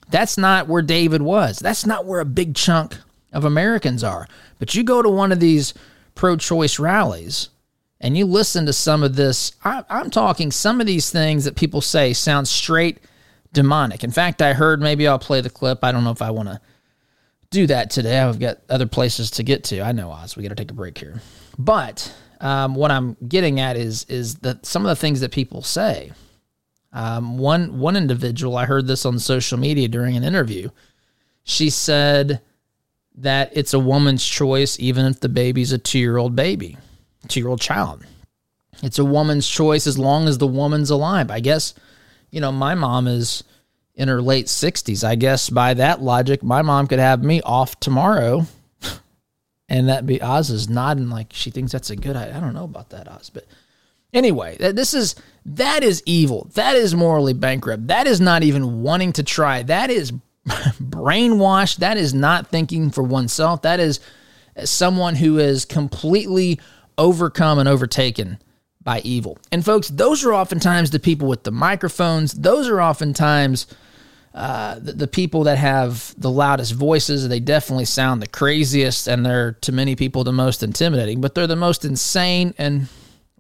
That's 0.10 0.38
not 0.38 0.68
where 0.68 0.82
David 0.82 1.22
was. 1.22 1.60
That's 1.60 1.86
not 1.86 2.06
where 2.06 2.20
a 2.20 2.26
big 2.26 2.56
chunk 2.56 2.98
of 3.32 3.46
Americans 3.46 4.04
are. 4.04 4.28
But 4.60 4.76
you 4.76 4.84
go 4.84 5.02
to 5.02 5.10
one 5.10 5.32
of 5.32 5.40
these 5.40 5.74
pro 6.16 6.38
choice 6.38 6.80
rallies 6.80 7.50
and 8.00 8.18
you 8.18 8.26
listen 8.26 8.66
to 8.66 8.74
some 8.74 9.04
of 9.04 9.16
this. 9.16 9.54
I, 9.64 9.84
I'm 9.90 10.10
talking 10.10 10.52
some 10.52 10.82
of 10.82 10.88
these 10.88 11.12
things 11.12 11.46
that 11.46 11.56
people 11.56 11.82
say 11.82 12.14
sound 12.14 12.48
straight 12.48 12.98
demonic. 13.54 14.04
In 14.04 14.12
fact, 14.12 14.42
I 14.42 14.54
heard 14.54 14.82
maybe 14.82 15.08
I'll 15.08 15.20
play 15.20 15.42
the 15.42 15.50
clip. 15.50 15.84
I 15.84 15.92
don't 15.92 16.04
know 16.04 16.12
if 16.12 16.22
I 16.22 16.32
want 16.32 16.50
to 16.50 16.60
do 17.50 17.68
that 17.68 17.90
today. 17.90 18.20
I've 18.20 18.40
got 18.40 18.60
other 18.70 18.88
places 18.88 19.32
to 19.32 19.44
get 19.44 19.64
to. 19.66 19.82
I 19.82 19.92
know, 19.92 20.12
Oz. 20.12 20.36
We 20.36 20.44
got 20.44 20.50
to 20.50 20.56
take 20.56 20.72
a 20.72 20.76
break 20.76 20.98
here. 20.98 21.22
But 21.58 22.14
um, 22.40 22.76
what 22.76 22.92
I'm 22.92 23.18
getting 23.28 23.60
at 23.60 23.78
is 23.78 24.06
is 24.06 24.36
that 24.36 24.66
some 24.66 24.84
of 24.86 24.90
the 24.90 24.96
things 24.96 25.20
that 25.22 25.32
people 25.32 25.62
say. 25.62 26.12
Um, 26.94 27.38
one 27.38 27.80
one 27.80 27.96
individual, 27.96 28.58
I 28.58 28.66
heard 28.66 28.86
this 28.86 29.06
on 29.06 29.18
social 29.20 29.58
media 29.58 29.88
during 29.88 30.18
an 30.18 30.26
interview. 30.26 30.70
She 31.44 31.70
said 31.70 32.42
that 33.16 33.52
it's 33.54 33.74
a 33.74 33.80
woman's 33.80 34.26
choice, 34.26 34.78
even 34.80 35.06
if 35.06 35.20
the 35.20 35.30
baby's 35.30 35.72
a 35.72 35.78
two 35.78 36.00
year 36.00 36.18
old 36.18 36.36
baby, 36.36 36.78
two 37.28 37.40
year 37.40 37.50
old 37.50 37.62
child. 37.62 38.06
It's 38.84 39.00
a 39.00 39.06
woman's 39.06 39.48
choice 39.48 39.88
as 39.88 39.98
long 39.98 40.28
as 40.28 40.38
the 40.38 40.48
woman's 40.48 40.90
alive. 40.90 41.32
I 41.32 41.40
guess, 41.40 41.74
you 42.32 42.42
know, 42.42 42.52
my 42.52 42.76
mom 42.76 43.08
is 43.08 43.44
in 43.94 44.08
her 44.08 44.22
late 44.22 44.48
60s. 44.48 45.04
I 45.04 45.16
guess 45.16 45.50
by 45.50 45.74
that 45.76 46.02
logic, 46.02 46.42
my 46.42 46.62
mom 46.62 46.88
could 46.88 47.00
have 47.00 47.24
me 47.24 47.42
off 47.42 47.80
tomorrow. 47.80 48.48
and 49.70 49.90
that 49.90 50.06
be 50.06 50.22
Oz 50.22 50.50
is 50.50 50.70
nodding 50.70 51.10
like 51.10 51.34
she 51.34 51.52
thinks 51.52 51.72
that's 51.72 51.90
a 51.90 51.96
good 51.96 52.16
idea. 52.16 52.36
I 52.36 52.40
don't 52.40 52.54
know 52.54 52.64
about 52.64 52.90
that, 52.90 53.08
Oz. 53.08 53.30
But 53.30 53.46
anyway, 54.14 54.58
this 54.58 54.94
is 54.94 55.16
that 55.46 55.84
is 55.84 56.02
evil. 56.06 56.50
That 56.54 56.76
is 56.76 56.96
morally 56.96 57.34
bankrupt. 57.34 57.88
That 57.88 58.08
is 58.08 58.22
not 58.22 58.44
even 58.44 58.82
wanting 58.82 59.14
to 59.14 59.24
try. 59.24 59.64
That 59.64 59.90
is 59.90 60.12
brainwashed. 60.48 61.78
That 61.78 61.98
is 61.98 62.14
not 62.14 62.48
thinking 62.48 62.92
for 62.92 63.04
oneself. 63.04 63.64
That 63.64 63.80
is 63.80 64.00
someone 64.64 65.16
who 65.16 65.38
is 65.38 65.66
completely 65.66 66.60
overcome 66.98 67.60
and 67.60 67.68
overtaken 67.68 68.40
by 68.84 69.00
evil. 69.02 69.38
And 69.52 69.64
folks, 69.64 69.90
those 69.90 70.24
are 70.26 70.34
oftentimes 70.34 70.90
the 70.90 71.00
people 71.00 71.28
with 71.28 71.44
the 71.44 71.52
microphones. 71.52 72.34
Those 72.34 72.68
are 72.68 72.82
oftentimes 72.82 73.68
uh, 74.34 74.80
the, 74.80 74.94
the, 74.94 75.08
people 75.08 75.44
that 75.44 75.58
have 75.58 76.16
the 76.18 76.32
loudest 76.32 76.74
voices. 76.74 77.28
They 77.28 77.40
definitely 77.40 77.86
sound 77.86 78.22
the 78.22 78.28
craziest, 78.28 79.08
and 79.08 79.26
they're 79.26 79.54
to 79.62 79.72
many 79.72 79.96
people 79.96 80.24
the 80.24 80.32
most 80.32 80.64
intimidating. 80.64 81.22
But 81.22 81.36
they're 81.36 81.48
the 81.48 81.56
most 81.56 81.86
insane. 81.86 82.54
And 82.58 82.88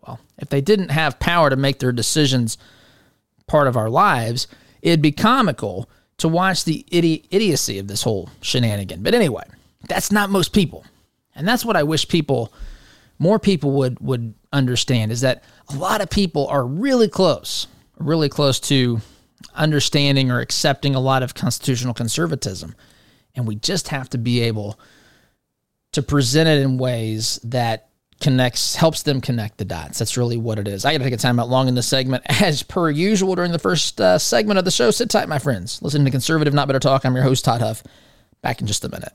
well, 0.06 0.20
if 0.38 0.50
they 0.50 0.62
didn't 0.62 0.90
have 0.90 1.20
power 1.20 1.50
to 1.50 1.56
make 1.56 1.80
their 1.80 1.94
decisions 1.94 2.58
part 3.48 3.68
of 3.68 3.78
our 3.78 3.90
lives, 3.90 4.48
it'd 4.82 5.02
be 5.02 5.12
comical 5.12 5.90
to 6.18 6.28
watch 6.28 6.66
the 6.66 6.86
idi- 6.92 7.26
idiocy 7.32 7.80
of 7.80 7.88
this 7.88 8.04
whole 8.04 8.30
shenanigan. 8.42 9.02
But 9.02 9.16
anyway, 9.16 9.44
that's 9.88 10.12
not 10.12 10.30
most 10.30 10.54
people. 10.54 10.86
And 11.36 11.48
that's 11.48 11.66
what 11.66 11.78
I 11.78 11.84
wish 11.84 12.08
people 12.08 12.54
more 13.18 13.40
people 13.40 13.72
would 13.74 14.00
would 14.00 14.34
understand 14.54 15.12
is 15.12 15.22
that 15.22 15.44
a 15.70 15.76
lot 15.76 16.02
of 16.02 16.10
people 16.10 16.48
are 16.48 16.66
really 16.66 17.08
close, 17.08 17.68
really 17.98 18.30
close 18.30 18.60
to 18.60 19.02
understanding 19.56 20.32
or 20.32 20.40
accepting 20.40 20.96
a 20.96 21.00
lot 21.00 21.24
of 21.24 21.34
constitutional 21.34 21.94
conservatism. 21.94 22.76
And 23.36 23.48
we 23.48 23.56
just 23.56 23.90
have 23.90 24.10
to 24.10 24.18
be 24.18 24.42
able 24.42 24.80
to 25.94 26.04
present 26.04 26.48
it 26.48 26.62
in 26.62 26.78
ways 26.78 27.40
that 27.44 27.90
connects 28.20 28.76
helps 28.76 29.04
them 29.04 29.20
connect 29.20 29.58
the 29.58 29.66
dots. 29.66 30.00
That's 30.00 30.16
really 30.16 30.38
what 30.38 30.60
it 30.60 30.68
is. 30.68 30.86
I 30.86 30.92
got 30.94 31.00
to 31.00 31.04
take 31.04 31.14
a 31.14 31.18
time 31.18 31.40
out 31.40 31.50
long 31.50 31.68
in 31.68 31.76
this 31.76 31.88
segment, 31.88 32.24
as 32.42 32.64
per 32.64 32.90
usual 32.90 33.36
during 33.36 33.52
the 33.52 33.60
first 33.60 34.00
uh, 34.00 34.18
segment 34.18 34.60
of 34.60 34.66
the 34.66 34.72
show. 34.72 34.92
Sit 34.92 35.10
tight, 35.10 35.28
my 35.28 35.40
friends. 35.40 35.82
Listen 35.82 36.06
to 36.06 36.12
conservative, 36.12 36.54
not 36.54 36.68
bitter 36.68 36.80
talk. 36.80 37.04
I'm 37.04 37.16
your 37.16 37.24
host 37.24 37.44
Todd 37.44 37.62
Huff. 37.62 37.84
Back 38.42 38.62
in 38.62 38.68
just 38.68 38.86
a 38.86 38.90
minute. 38.90 39.14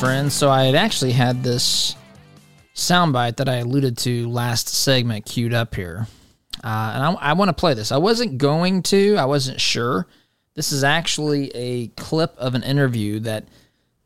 Friends. 0.00 0.32
So 0.32 0.48
I 0.48 0.64
had 0.64 0.76
actually 0.76 1.12
had 1.12 1.42
this 1.42 1.94
soundbite 2.74 3.36
that 3.36 3.50
I 3.50 3.56
alluded 3.56 3.98
to 3.98 4.30
last 4.30 4.66
segment 4.66 5.26
queued 5.26 5.52
up 5.52 5.74
here. 5.74 6.06
Uh, 6.64 6.92
and 6.94 7.04
I, 7.04 7.12
I 7.20 7.32
want 7.34 7.50
to 7.50 7.52
play 7.52 7.74
this. 7.74 7.92
I 7.92 7.98
wasn't 7.98 8.38
going 8.38 8.82
to, 8.84 9.16
I 9.16 9.26
wasn't 9.26 9.60
sure. 9.60 10.06
This 10.54 10.72
is 10.72 10.84
actually 10.84 11.50
a 11.54 11.88
clip 11.88 12.34
of 12.38 12.54
an 12.54 12.62
interview 12.62 13.20
that 13.20 13.44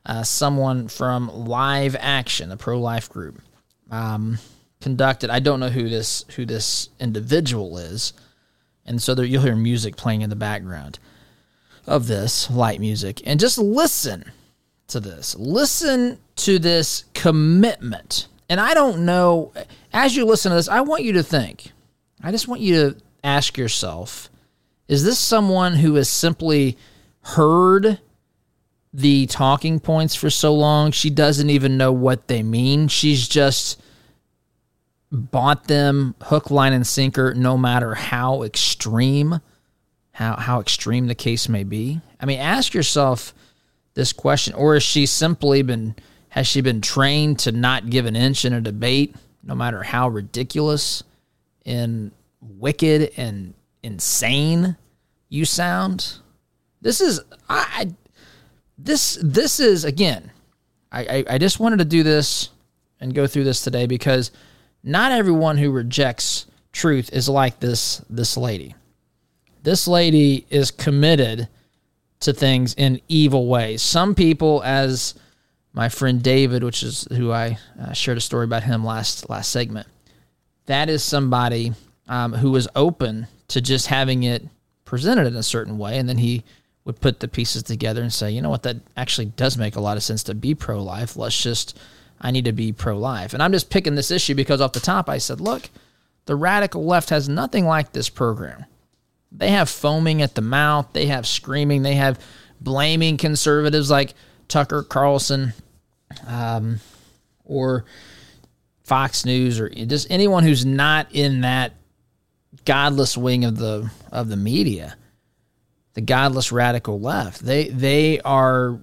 uh, 0.05 0.25
someone 0.25 0.89
from 0.89 1.29
Live 1.29 1.95
Action, 2.01 2.51
a 2.51 2.57
pro 2.57 2.81
life 2.81 3.09
group, 3.09 3.41
um, 3.89 4.39
conducted. 4.81 5.31
I 5.31 5.39
don't 5.39 5.61
know 5.61 5.69
who 5.69 5.89
this 5.89 6.25
who 6.35 6.45
this 6.45 6.89
individual 6.99 7.79
is, 7.79 8.15
and 8.85 9.01
so 9.01 9.15
there, 9.15 9.25
you'll 9.25 9.43
hear 9.43 9.55
music 9.55 9.97
playing 9.97 10.23
in 10.23 10.31
the 10.31 10.35
background 10.35 10.99
of 11.87 12.09
this 12.09 12.51
light 12.51 12.81
music, 12.81 13.23
and 13.25 13.39
just 13.39 13.59
listen 13.59 14.33
to 14.89 15.01
this. 15.01 15.35
Listen 15.37 16.19
to 16.37 16.59
this 16.59 17.05
commitment. 17.15 18.29
And 18.49 18.61
I 18.61 18.75
don't 18.75 19.05
know, 19.05 19.53
as 19.93 20.17
you 20.17 20.25
listen 20.25 20.51
to 20.51 20.57
this, 20.57 20.69
I 20.69 20.81
want 20.83 21.03
you 21.03 21.13
to 21.15 21.23
think. 21.23 21.73
I 22.23 22.31
just 22.31 22.49
want 22.49 22.61
you 22.61 22.75
to 22.75 22.97
ask 23.23 23.57
yourself 23.57 24.31
is 24.87 25.03
this 25.03 25.19
someone 25.19 25.77
who 25.77 25.95
has 25.95 26.11
simply 26.11 26.77
heard 27.23 27.99
the 28.93 29.27
talking 29.27 29.81
points 29.81 30.15
for 30.15 30.29
so 30.29 30.53
long 30.53 30.93
she 30.93 31.09
doesn't 31.09 31.49
even 31.49 31.79
know 31.79 31.91
what 31.91 32.29
they 32.29 32.43
mean? 32.43 32.89
She's 32.89 33.27
just 33.27 33.81
bought 35.11 35.69
them 35.69 36.15
hook, 36.23 36.51
line, 36.51 36.73
and 36.73 36.87
sinker, 36.87 37.35
no 37.35 37.57
matter 37.57 37.95
how 37.95 38.43
extreme, 38.43 39.41
how, 40.13 40.37
how 40.37 40.61
extreme 40.61 41.07
the 41.07 41.15
case 41.15 41.49
may 41.49 41.65
be. 41.65 42.01
I 42.21 42.27
mean, 42.27 42.41
ask 42.41 42.75
yourself 42.75 43.35
this 43.95 44.13
question, 44.13 44.55
or 44.55 44.75
has 44.75 44.83
she 44.83 45.07
simply 45.07 45.63
been 45.63 45.95
has 46.29 46.47
she 46.47 46.61
been 46.61 46.81
trained 46.81 47.39
to 47.41 47.53
not 47.53 47.91
give 47.91 48.07
an 48.07 48.17
inch 48.17 48.45
in 48.45 48.53
a 48.53 48.61
debate, 48.61 49.15
no 49.43 49.55
matter 49.55 49.85
how 49.85 50.09
ridiculous 50.09 51.05
and 51.65 52.11
wicked 52.41 53.13
and 53.17 53.55
insane 53.83 54.77
you 55.29 55.45
sound? 55.45 56.15
This 56.81 57.01
is 57.01 57.21
I, 57.49 57.95
this 58.77 59.19
this 59.23 59.61
is 59.61 59.85
again. 59.85 60.31
I, 60.91 61.01
I 61.01 61.25
I 61.35 61.39
just 61.39 61.61
wanted 61.61 61.79
to 61.79 61.85
do 61.85 62.03
this 62.03 62.51
and 63.01 63.15
go 63.15 63.27
through 63.27 63.45
this 63.45 63.63
today 63.63 63.87
because 63.87 64.33
not 64.83 65.13
everyone 65.13 65.57
who 65.57 65.71
rejects 65.71 66.47
truth 66.73 67.11
is 67.13 67.29
like 67.29 67.61
this 67.61 68.03
this 68.11 68.37
lady. 68.37 68.75
This 69.63 69.89
lady 69.89 70.47
is 70.51 70.71
committed 70.71 71.49
to 72.25 72.33
things 72.33 72.75
in 72.75 73.01
evil 73.09 73.47
ways. 73.47 73.83
Some 73.83 74.15
people, 74.15 74.63
as 74.65 75.15
my 75.73 75.89
friend 75.89 76.23
David, 76.23 76.63
which 76.63 76.83
is 76.83 77.07
who 77.11 77.33
I 77.33 77.59
uh, 77.81 77.93
shared 77.93 78.19
a 78.19 78.21
story 78.21 78.45
about 78.45 78.63
him 78.63 78.85
last 78.85 79.29
last 79.29 79.51
segment, 79.51 79.87
that 80.67 80.89
is 80.89 81.03
somebody 81.03 81.73
um, 82.09 82.33
who 82.33 82.51
was 82.51 82.69
open 82.75 83.27
to 83.49 83.61
just 83.61 83.89
having 83.89 84.23
it 84.23 84.47
presented 84.85 85.27
in 85.27 85.37
a 85.37 85.43
certain 85.43 85.79
way, 85.79 85.99
and 85.99 86.09
then 86.09 86.19
he 86.19 86.45
would 86.85 87.01
put 87.01 87.21
the 87.21 87.29
pieces 87.29 87.63
together 87.63 88.03
and 88.03 88.13
say, 88.13 88.31
you 88.31 88.43
know 88.43 88.51
what, 88.51 88.63
that 88.63 88.77
actually 88.97 89.27
does 89.27 89.57
make 89.57 89.77
a 89.77 89.81
lot 89.81 89.97
of 89.97 90.03
sense 90.03 90.23
to 90.25 90.35
be 90.35 90.55
pro 90.55 90.83
life. 90.83 91.17
Let's 91.17 91.41
just, 91.43 91.79
I 92.21 92.31
need 92.31 92.45
to 92.45 92.53
be 92.53 92.73
pro 92.73 92.99
life. 92.99 93.33
And 93.33 93.43
I'm 93.43 93.53
just 93.53 93.71
picking 93.71 93.95
this 93.95 94.11
issue 94.11 94.35
because 94.35 94.61
off 94.61 94.73
the 94.73 94.81
top 94.81 95.09
I 95.09 95.19
said, 95.19 95.41
look, 95.41 95.71
the 96.27 96.37
radical 96.37 96.85
left 96.85 97.11
has 97.11 97.29
nothing 97.29 97.65
like 97.65 97.93
this 97.93 98.11
program. 98.11 98.67
They 99.37 99.51
have 99.51 99.69
foaming 99.69 100.23
at 100.23 100.35
the 100.35 100.43
mouth. 100.43 100.89
They 100.93 101.07
have 101.07 101.27
screaming. 101.27 101.83
They 101.83 101.95
have 101.95 102.21
blaming 102.61 103.17
conservatives 103.17 103.91
like 103.91 104.15
Tucker 104.49 104.83
Carlson 104.83 105.53
um, 106.27 106.81
or 107.45 107.85
Fox 108.85 109.25
News 109.25 109.59
or 109.59 109.69
just 109.69 110.07
anyone 110.11 110.45
who's 110.45 110.65
not 110.65 111.09
in 111.13 111.41
that 111.41 111.73
godless 112.65 113.17
wing 113.17 113.45
of 113.45 113.57
the 113.57 113.91
of 114.13 114.29
the 114.29 114.37
media, 114.37 114.97
the 115.95 116.01
godless 116.01 116.53
radical 116.53 117.01
left. 117.01 117.41
They 117.41 117.69
they 117.69 118.21
are 118.21 118.79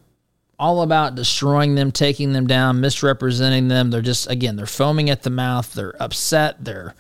all 0.59 0.81
about 0.81 1.15
destroying 1.15 1.75
them, 1.75 1.91
taking 1.91 2.33
them 2.33 2.45
down, 2.45 2.81
misrepresenting 2.81 3.67
them. 3.67 3.89
They're 3.89 4.01
just 4.01 4.29
again, 4.29 4.55
they're 4.55 4.65
foaming 4.65 5.09
at 5.09 5.23
the 5.23 5.29
mouth. 5.29 5.73
They're 5.73 6.01
upset. 6.01 6.63
They're 6.63 6.93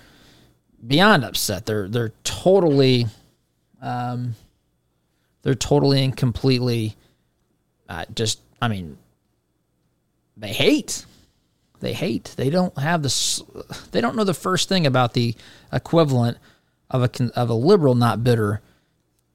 beyond 0.85 1.25
upset. 1.25 1.65
They're 1.65 1.87
they're 1.87 2.13
totally 2.23 3.07
um, 3.81 4.35
they're 5.41 5.55
totally 5.55 6.03
and 6.03 6.15
completely 6.15 6.95
uh, 7.89 8.05
just, 8.13 8.39
I 8.61 8.67
mean, 8.67 8.97
they 10.37 10.53
hate. 10.53 11.05
They 11.79 11.93
hate. 11.93 12.33
They 12.37 12.49
don't 12.49 12.77
have 12.77 13.01
this. 13.03 13.41
They 13.91 14.01
don't 14.01 14.15
know 14.15 14.23
the 14.23 14.33
first 14.33 14.69
thing 14.69 14.85
about 14.85 15.13
the 15.13 15.35
equivalent 15.73 16.37
of 16.91 17.03
a 17.03 17.31
of 17.35 17.49
a 17.49 17.55
liberal, 17.55 17.95
not 17.95 18.23
bitter 18.23 18.61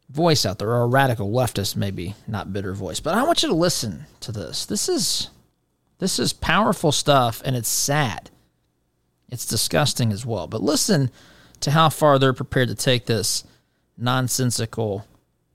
voice 0.09 0.47
out 0.47 0.59
there, 0.61 0.69
or 0.69 0.83
a 0.83 0.87
radical 0.87 1.31
leftist, 1.31 1.75
maybe 1.75 2.15
not 2.29 2.53
bitter 2.53 2.73
voice. 2.73 3.01
But 3.01 3.15
I 3.15 3.25
want 3.25 3.43
you 3.43 3.49
to 3.49 3.55
listen 3.55 4.07
to 4.21 4.31
this. 4.31 4.65
This 4.65 4.89
is 4.89 5.31
this 5.99 6.21
is 6.21 6.33
powerful 6.33 6.93
stuff, 6.93 7.43
and 7.45 7.57
it's 7.57 7.69
sad. 7.69 8.31
It's 9.29 9.47
disgusting 9.47 10.13
as 10.13 10.25
well. 10.25 10.47
But 10.47 10.63
listen 10.63 11.11
to 11.61 11.73
how 11.73 11.89
far 11.89 12.19
they're 12.19 12.33
prepared 12.33 12.69
to 12.69 12.77
take 12.77 13.07
this 13.07 13.43
nonsensical 13.97 15.07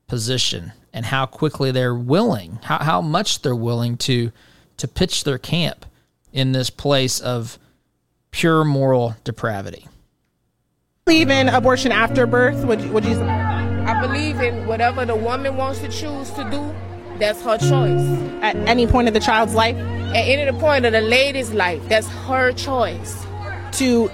position 0.07 0.73
and 0.93 1.05
how 1.05 1.25
quickly 1.25 1.71
they're 1.71 1.95
willing, 1.95 2.59
how, 2.63 2.79
how 2.79 3.01
much 3.01 3.41
they're 3.41 3.55
willing 3.55 3.97
to 3.97 4.31
to 4.77 4.87
pitch 4.87 5.23
their 5.23 5.37
camp 5.37 5.85
in 6.33 6.53
this 6.53 6.69
place 6.69 7.19
of 7.19 7.59
pure 8.31 8.63
moral 8.63 9.15
depravity. 9.23 9.87
Believe 11.05 11.29
in 11.29 11.49
abortion 11.49 11.91
after 11.91 12.25
birth? 12.25 12.65
Would 12.65 12.81
you, 12.81 12.91
would 12.91 13.05
you? 13.05 13.21
I 13.21 14.01
believe 14.01 14.41
in 14.41 14.65
whatever 14.65 15.05
the 15.05 15.15
woman 15.15 15.55
wants 15.55 15.79
to 15.79 15.87
choose 15.87 16.31
to 16.31 16.49
do. 16.49 16.75
That's 17.19 17.41
her 17.43 17.57
choice. 17.57 18.41
At 18.41 18.55
any 18.67 18.87
point 18.87 19.07
of 19.07 19.13
the 19.13 19.19
child's 19.19 19.53
life? 19.53 19.75
At 19.75 20.15
any 20.15 20.51
point 20.59 20.85
of 20.85 20.93
the 20.93 21.01
lady's 21.01 21.51
life, 21.53 21.87
that's 21.87 22.07
her 22.07 22.51
choice. 22.53 23.23
To 23.73 24.09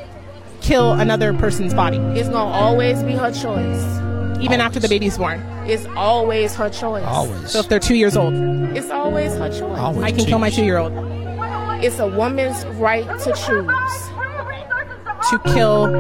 kill 0.62 0.94
another 0.94 1.34
person's 1.34 1.74
body? 1.74 1.98
It's 1.98 2.30
gonna 2.30 2.52
always 2.52 3.02
be 3.04 3.14
her 3.14 3.32
choice 3.32 4.07
even 4.42 4.62
after 4.62 4.80
the 4.80 4.88
baby's 4.88 5.18
born. 5.18 5.40
It's 5.66 5.86
always 5.96 6.56
her 6.56 6.70
choice. 6.70 7.04
Always. 7.06 7.52
So 7.52 7.60
if 7.60 7.70
they're 7.70 7.80
two 7.80 7.96
years 7.96 8.16
old, 8.16 8.34
it's 8.76 8.90
always 8.90 9.34
her 9.36 9.50
choice. 9.50 9.80
Always 9.80 10.04
I 10.04 10.12
can 10.12 10.26
kill 10.26 10.40
my 10.40 10.50
two 10.50 10.64
year 10.64 10.78
old. 10.78 10.94
It's 11.84 12.00
a 12.00 12.08
woman's 12.08 12.66
right 12.78 13.06
to 13.06 13.34
choose. 13.34 14.10
To 15.30 15.40
kill 15.54 15.92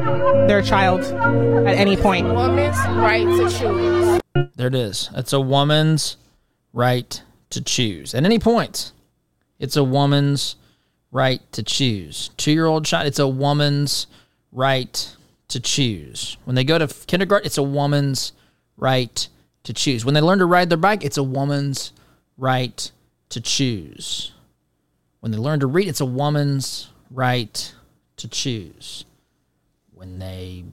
their 0.47 0.61
child 0.61 1.01
at 1.01 1.75
any 1.75 1.97
point. 1.97 2.27
Woman's 2.27 2.77
right 2.97 3.25
to 3.25 3.49
choose. 3.49 4.21
There 4.55 4.67
it 4.67 4.75
is. 4.75 5.09
It's 5.15 5.33
a 5.33 5.41
woman's 5.41 6.17
right 6.73 7.21
to 7.49 7.61
choose. 7.61 8.13
At 8.13 8.23
any 8.23 8.39
point, 8.39 8.91
it's 9.59 9.75
a 9.75 9.83
woman's 9.83 10.55
right 11.11 11.41
to 11.51 11.63
choose. 11.63 12.29
Two 12.37 12.51
year 12.51 12.65
old 12.65 12.85
child, 12.85 13.07
it's 13.07 13.19
a 13.19 13.27
woman's 13.27 14.07
right 14.51 15.15
to 15.49 15.59
choose. 15.59 16.37
When 16.45 16.55
they 16.55 16.63
go 16.63 16.77
to 16.77 16.87
kindergarten, 17.05 17.45
it's 17.45 17.57
a 17.57 17.63
woman's 17.63 18.33
right 18.75 19.27
to 19.63 19.73
choose. 19.73 20.05
When 20.05 20.13
they 20.13 20.21
learn 20.21 20.39
to 20.39 20.45
ride 20.45 20.69
their 20.69 20.77
bike, 20.77 21.03
it's 21.03 21.17
a 21.17 21.23
woman's 21.23 21.93
right 22.37 22.91
to 23.29 23.41
choose. 23.41 24.33
When 25.19 25.31
they 25.31 25.37
learn 25.37 25.59
to 25.61 25.67
read, 25.67 25.87
it's 25.87 26.01
a 26.01 26.05
woman's 26.05 26.89
right 27.11 27.73
to 28.17 28.27
choose. 28.27 29.05
When 29.93 30.19
they 30.19 30.65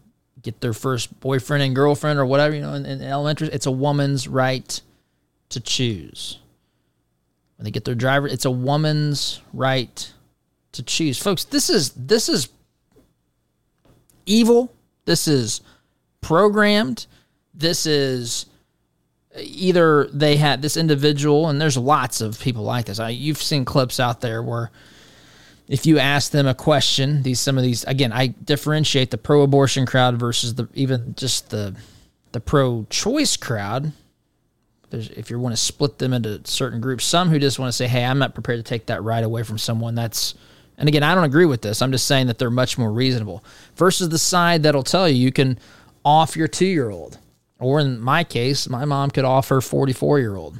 get 0.44 0.60
their 0.60 0.74
first 0.74 1.18
boyfriend 1.20 1.62
and 1.62 1.74
girlfriend 1.74 2.18
or 2.18 2.26
whatever, 2.26 2.54
you 2.54 2.60
know, 2.60 2.74
in, 2.74 2.86
in 2.86 3.02
elementary. 3.02 3.48
It's 3.48 3.66
a 3.66 3.72
woman's 3.72 4.28
right 4.28 4.80
to 5.48 5.60
choose. 5.60 6.38
When 7.56 7.64
they 7.64 7.70
get 7.70 7.84
their 7.84 7.94
driver, 7.94 8.28
it's 8.28 8.44
a 8.44 8.50
woman's 8.50 9.40
right 9.52 10.12
to 10.72 10.82
choose. 10.82 11.18
Folks, 11.18 11.44
this 11.44 11.70
is 11.70 11.90
this 11.90 12.28
is 12.28 12.48
evil. 14.26 14.74
This 15.04 15.28
is 15.28 15.60
programmed. 16.20 17.06
This 17.54 17.86
is 17.86 18.46
uh, 19.36 19.40
either 19.42 20.08
they 20.12 20.36
had 20.36 20.62
this 20.62 20.76
individual, 20.76 21.48
and 21.48 21.60
there's 21.60 21.76
lots 21.76 22.20
of 22.20 22.40
people 22.40 22.62
like 22.62 22.86
this. 22.86 22.98
I, 22.98 23.10
you've 23.10 23.42
seen 23.42 23.64
clips 23.64 24.00
out 24.00 24.20
there 24.20 24.42
where 24.42 24.70
if 25.68 25.86
you 25.86 25.98
ask 25.98 26.30
them 26.30 26.46
a 26.46 26.54
question, 26.54 27.22
these 27.22 27.40
some 27.40 27.56
of 27.56 27.64
these 27.64 27.84
again, 27.84 28.12
I 28.12 28.28
differentiate 28.28 29.10
the 29.10 29.18
pro-abortion 29.18 29.86
crowd 29.86 30.18
versus 30.18 30.54
the 30.54 30.68
even 30.74 31.14
just 31.16 31.50
the 31.50 31.74
the 32.32 32.40
pro-choice 32.40 33.36
crowd. 33.36 33.92
There's, 34.90 35.08
if 35.10 35.30
you 35.30 35.38
want 35.38 35.54
to 35.54 35.60
split 35.60 35.98
them 35.98 36.12
into 36.12 36.40
certain 36.44 36.80
groups, 36.80 37.04
some 37.04 37.30
who 37.30 37.38
just 37.38 37.58
want 37.58 37.68
to 37.68 37.76
say, 37.76 37.86
"Hey, 37.86 38.04
I'm 38.04 38.18
not 38.18 38.34
prepared 38.34 38.58
to 38.58 38.62
take 38.62 38.86
that 38.86 39.02
right 39.02 39.24
away 39.24 39.42
from 39.42 39.58
someone." 39.58 39.94
That's 39.94 40.34
and 40.76 40.88
again, 40.88 41.02
I 41.02 41.14
don't 41.14 41.24
agree 41.24 41.46
with 41.46 41.62
this. 41.62 41.82
I'm 41.82 41.92
just 41.92 42.06
saying 42.06 42.26
that 42.26 42.38
they're 42.38 42.50
much 42.50 42.78
more 42.78 42.92
reasonable 42.92 43.44
versus 43.76 44.08
the 44.08 44.18
side 44.18 44.62
that'll 44.62 44.82
tell 44.82 45.08
you 45.08 45.16
you 45.16 45.32
can 45.32 45.58
off 46.04 46.36
your 46.36 46.48
two 46.48 46.66
year 46.66 46.90
old. 46.90 47.18
Or 47.58 47.80
in 47.80 48.00
my 48.00 48.24
case, 48.24 48.68
my 48.68 48.84
mom 48.84 49.10
could 49.10 49.24
off 49.24 49.48
her 49.48 49.60
44 49.60 50.18
year 50.18 50.36
old. 50.36 50.58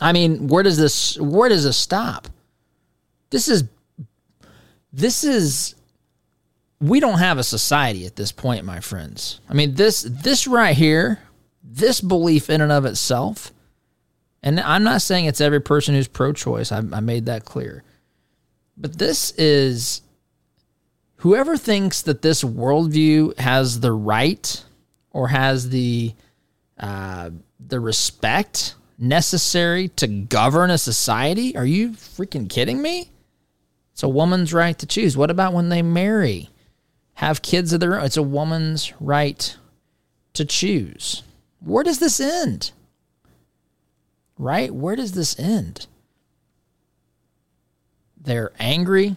I 0.00 0.12
mean, 0.12 0.48
where 0.48 0.62
does 0.62 0.76
this 0.76 1.18
where 1.18 1.48
does 1.48 1.64
this 1.64 1.76
stop? 1.76 2.28
This 3.30 3.48
is 3.48 3.64
this 4.92 5.24
is 5.24 5.74
we 6.80 7.00
don't 7.00 7.18
have 7.18 7.38
a 7.38 7.44
society 7.44 8.06
at 8.06 8.16
this 8.16 8.32
point, 8.32 8.64
my 8.64 8.80
friends. 8.80 9.40
I 9.48 9.54
mean, 9.54 9.74
this 9.74 10.02
this 10.08 10.46
right 10.46 10.76
here, 10.76 11.20
this 11.62 12.00
belief 12.00 12.48
in 12.48 12.60
and 12.60 12.72
of 12.72 12.84
itself, 12.84 13.52
and 14.42 14.60
I'm 14.60 14.84
not 14.84 15.02
saying 15.02 15.24
it's 15.24 15.40
every 15.40 15.60
person 15.60 15.94
who's 15.94 16.08
pro-choice. 16.08 16.70
I, 16.70 16.78
I 16.78 17.00
made 17.00 17.26
that 17.26 17.44
clear, 17.44 17.82
but 18.78 18.98
this 18.98 19.32
is 19.32 20.02
whoever 21.16 21.56
thinks 21.56 22.02
that 22.02 22.22
this 22.22 22.44
worldview 22.44 23.36
has 23.38 23.80
the 23.80 23.92
right 23.92 24.64
or 25.10 25.28
has 25.28 25.70
the 25.70 26.14
uh, 26.78 27.30
the 27.58 27.80
respect 27.80 28.76
necessary 28.98 29.88
to 29.88 30.06
govern 30.06 30.70
a 30.70 30.78
society. 30.78 31.56
Are 31.56 31.66
you 31.66 31.90
freaking 31.90 32.48
kidding 32.48 32.80
me? 32.80 33.10
It's 33.92 34.02
a 34.04 34.08
woman's 34.08 34.54
right 34.54 34.78
to 34.78 34.86
choose. 34.86 35.16
What 35.16 35.30
about 35.30 35.52
when 35.52 35.70
they 35.70 35.82
marry, 35.82 36.50
have 37.14 37.42
kids 37.42 37.72
of 37.72 37.80
their 37.80 37.98
own? 37.98 38.06
It's 38.06 38.16
a 38.16 38.22
woman's 38.22 38.92
right 39.00 39.56
to 40.34 40.44
choose. 40.44 41.24
Where 41.60 41.82
does 41.82 41.98
this 41.98 42.20
end? 42.20 42.70
Right? 44.38 44.72
Where 44.72 44.94
does 44.94 45.12
this 45.12 45.38
end? 45.38 45.88
They're 48.28 48.52
angry. 48.58 49.16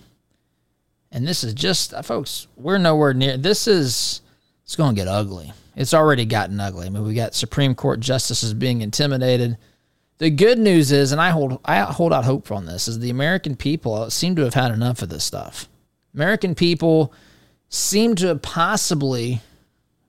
And 1.11 1.27
this 1.27 1.43
is 1.43 1.53
just, 1.53 1.93
folks, 2.05 2.47
we're 2.55 2.77
nowhere 2.77 3.13
near. 3.13 3.35
This 3.35 3.67
is, 3.67 4.21
it's 4.63 4.77
going 4.77 4.95
to 4.95 5.01
get 5.01 5.09
ugly. 5.09 5.51
It's 5.75 5.93
already 5.93 6.25
gotten 6.25 6.57
ugly. 6.61 6.87
I 6.87 6.89
mean, 6.89 7.03
we 7.03 7.13
got 7.13 7.35
Supreme 7.35 7.75
Court 7.75 7.99
justices 7.99 8.53
being 8.53 8.81
intimidated. 8.81 9.57
The 10.19 10.29
good 10.29 10.59
news 10.59 10.93
is, 10.93 11.11
and 11.11 11.19
I 11.19 11.31
hold 11.31 11.59
I 11.65 11.79
hold 11.81 12.13
out 12.13 12.23
hope 12.23 12.51
on 12.51 12.65
this, 12.65 12.87
is 12.87 12.99
the 12.99 13.09
American 13.09 13.57
people 13.57 14.09
seem 14.09 14.35
to 14.37 14.43
have 14.43 14.53
had 14.53 14.71
enough 14.71 15.01
of 15.01 15.09
this 15.09 15.25
stuff. 15.25 15.67
American 16.13 16.55
people 16.55 17.13
seem 17.67 18.15
to 18.15 18.27
have 18.27 18.41
possibly 18.41 19.41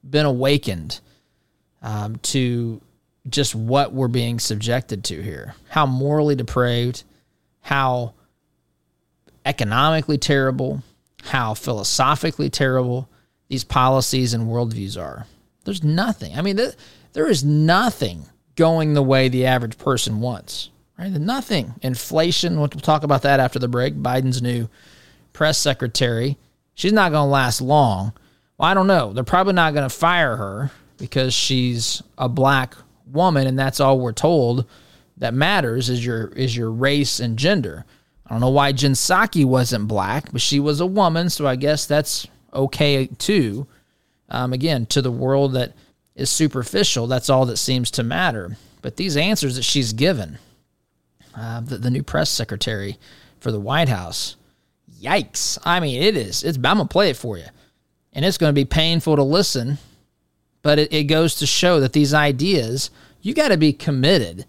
been 0.09 0.27
awakened 0.27 1.01
um, 1.83 2.17
to 2.19 2.81
just 3.29 3.57
what 3.57 3.93
we're 3.93 4.07
being 4.07 4.39
subjected 4.39 5.03
to 5.05 5.21
here. 5.21 5.57
How 5.71 5.87
morally 5.87 6.37
depraved, 6.37 7.03
how 7.63 8.15
economically 9.45 10.19
terrible, 10.19 10.83
how 11.23 11.55
philosophically 11.55 12.51
terrible 12.51 13.09
these 13.49 13.65
policies 13.65 14.35
and 14.35 14.49
worldviews 14.49 15.01
are. 15.01 15.27
There's 15.65 15.85
nothing. 15.85 16.37
I 16.37 16.43
mean, 16.43 16.57
th- 16.57 16.75
there 17.13 17.29
is 17.29 17.45
nothing 17.45 18.27
going 18.57 18.95
the 18.95 19.03
way 19.03 19.29
the 19.29 19.47
average 19.47 19.79
person 19.79 20.21
wants. 20.21 20.71
Right? 20.99 21.11
Nothing. 21.11 21.75
Inflation. 21.83 22.59
We'll 22.59 22.69
talk 22.69 23.03
about 23.03 23.23
that 23.23 23.41
after 23.41 23.59
the 23.59 23.69
break. 23.69 23.95
Biden's 23.95 24.43
new 24.43 24.69
press 25.33 25.59
secretary. 25.59 26.39
She's 26.75 26.93
not 26.93 27.13
going 27.13 27.27
to 27.27 27.33
last 27.33 27.61
long. 27.61 28.13
Well, 28.59 28.69
I 28.69 28.75
don't 28.75 28.87
know. 28.87 29.13
They're 29.13 29.25
probably 29.25 29.55
not 29.55 29.75
going 29.75 29.89
to 29.89 29.95
fire 29.95 30.37
her 30.37 30.71
because 30.99 31.35
she's 31.35 32.03
a 32.17 32.29
black 32.29 32.77
woman, 33.07 33.47
and 33.47 33.59
that's 33.59 33.81
all 33.81 33.99
we're 33.99 34.13
told 34.13 34.67
that 35.17 35.35
matters 35.35 35.89
is 35.89 36.05
your 36.05 36.29
is 36.29 36.57
your 36.57 36.71
race 36.71 37.21
and 37.21 37.39
gender. 37.39 37.85
I 38.27 38.35
don't 38.35 38.41
know 38.41 38.51
why 38.51 38.73
Jen 38.73 38.93
Psaki 38.93 39.45
wasn't 39.45 39.89
black, 39.89 40.31
but 40.33 40.41
she 40.41 40.61
was 40.61 40.81
a 40.81 40.87
woman, 40.87 41.29
so 41.29 41.47
I 41.47 41.57
guess 41.57 41.87
that's 41.87 42.27
okay 42.55 43.07
too. 43.07 43.67
Um, 44.29 44.53
again, 44.53 44.87
to 44.87 45.03
the 45.03 45.11
world 45.11 45.53
that 45.55 45.73
is 46.15 46.31
superficial, 46.31 47.07
that's 47.07 47.29
all 47.29 47.47
that 47.47 47.57
seems 47.57 47.91
to 47.93 48.03
matter. 48.03 48.57
But 48.81 48.97
these 48.97 49.17
answers 49.17 49.57
that 49.57 49.63
she's 49.63 49.93
given, 49.93 50.39
uh, 51.37 51.61
the, 51.61 51.79
the 51.79 51.91
new 51.91 52.03
press 52.03 52.31
secretary 52.31 52.99
for 53.41 53.53
the 53.53 53.61
White 53.61 53.89
House, 53.89 54.37
yikes! 55.01 55.59
I 55.65 55.81
mean, 55.81 56.03
it 56.03 56.17
is. 56.17 56.43
It's. 56.43 56.57
I'm 56.57 56.63
gonna 56.63 56.87
play 56.87 57.11
it 57.11 57.17
for 57.17 57.39
you, 57.39 57.47
and 58.13 58.25
it's 58.25 58.39
going 58.39 58.51
to 58.51 58.59
be 58.59 58.65
painful 58.65 59.17
to 59.17 59.23
listen, 59.23 59.79
but 60.63 60.79
it, 60.79 60.93
it 60.93 61.05
goes 61.05 61.35
to 61.37 61.47
show 61.47 61.81
that 61.81 61.93
these 61.93 62.15
ideas 62.15 62.91
you 63.23 63.35
got 63.35 63.49
to 63.49 63.57
be 63.57 63.73
committed 63.73 64.45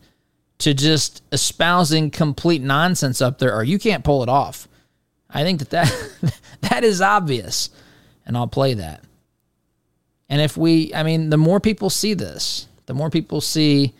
to 0.64 0.74
just 0.74 1.22
espousing 1.34 2.10
complete 2.10 2.62
nonsense 2.62 3.22
up 3.22 3.38
there, 3.38 3.54
or 3.54 3.66
you 3.66 3.78
can't 3.78 4.04
pull 4.04 4.24
it 4.24 4.30
off. 4.30 4.70
I 5.30 5.44
think 5.44 5.60
that 5.60 5.70
that, 5.72 6.40
that 6.62 6.84
is 6.86 7.02
obvious, 7.02 7.70
and 8.26 8.38
I'll 8.38 8.48
play 8.48 8.74
that. 8.76 9.04
And 10.30 10.42
if 10.42 10.56
we, 10.56 10.94
I 10.96 11.04
mean, 11.04 11.30
the 11.30 11.38
more 11.38 11.60
people 11.60 11.90
see 11.90 12.14
this, 12.14 12.68
the 12.86 12.94
more 12.94 13.10
people 13.10 13.42
see 13.42 13.94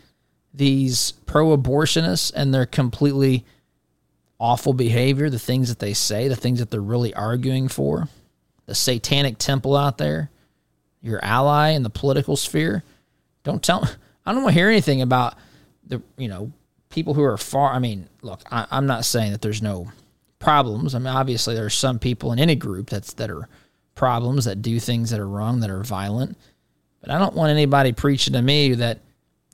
these 0.54 1.12
pro 1.26 1.54
abortionists 1.54 2.32
and 2.34 2.54
their 2.54 2.64
completely 2.64 3.44
awful 4.40 4.72
behavior, 4.72 5.28
the 5.28 5.38
things 5.38 5.68
that 5.68 5.80
they 5.80 5.92
say, 5.92 6.28
the 6.28 6.36
things 6.36 6.60
that 6.60 6.70
they're 6.70 6.80
really 6.80 7.12
arguing 7.12 7.68
for, 7.68 8.08
the 8.64 8.74
satanic 8.74 9.36
temple 9.36 9.76
out 9.76 9.98
there, 9.98 10.30
your 11.02 11.22
ally 11.22 11.70
in 11.72 11.82
the 11.82 11.90
political 11.90 12.36
sphere. 12.36 12.82
Don't 13.42 13.62
tell, 13.62 13.86
I 14.26 14.32
don't 14.32 14.44
want 14.44 14.54
to 14.54 14.58
hear 14.58 14.70
anything 14.70 15.02
about 15.02 15.34
the, 15.86 16.02
you 16.16 16.28
know, 16.28 16.52
people 16.90 17.14
who 17.14 17.22
are 17.22 17.36
far. 17.36 17.72
I 17.72 17.78
mean, 17.78 18.08
look, 18.22 18.40
I, 18.50 18.66
I'm 18.70 18.86
not 18.86 19.04
saying 19.04 19.32
that 19.32 19.42
there's 19.42 19.62
no 19.62 19.88
problems. 20.38 20.94
I 20.94 20.98
mean, 20.98 21.08
obviously, 21.08 21.54
there 21.54 21.64
are 21.64 21.70
some 21.70 21.98
people 21.98 22.32
in 22.32 22.38
any 22.38 22.54
group 22.54 22.90
that's 22.90 23.12
that 23.14 23.30
are 23.30 23.48
problems, 23.94 24.44
that 24.44 24.62
do 24.62 24.78
things 24.80 25.10
that 25.10 25.20
are 25.20 25.28
wrong, 25.28 25.60
that 25.60 25.70
are 25.70 25.82
violent. 25.82 26.36
But 27.00 27.10
I 27.10 27.18
don't 27.18 27.34
want 27.34 27.50
anybody 27.50 27.92
preaching 27.92 28.32
to 28.34 28.42
me 28.42 28.74
that 28.74 29.00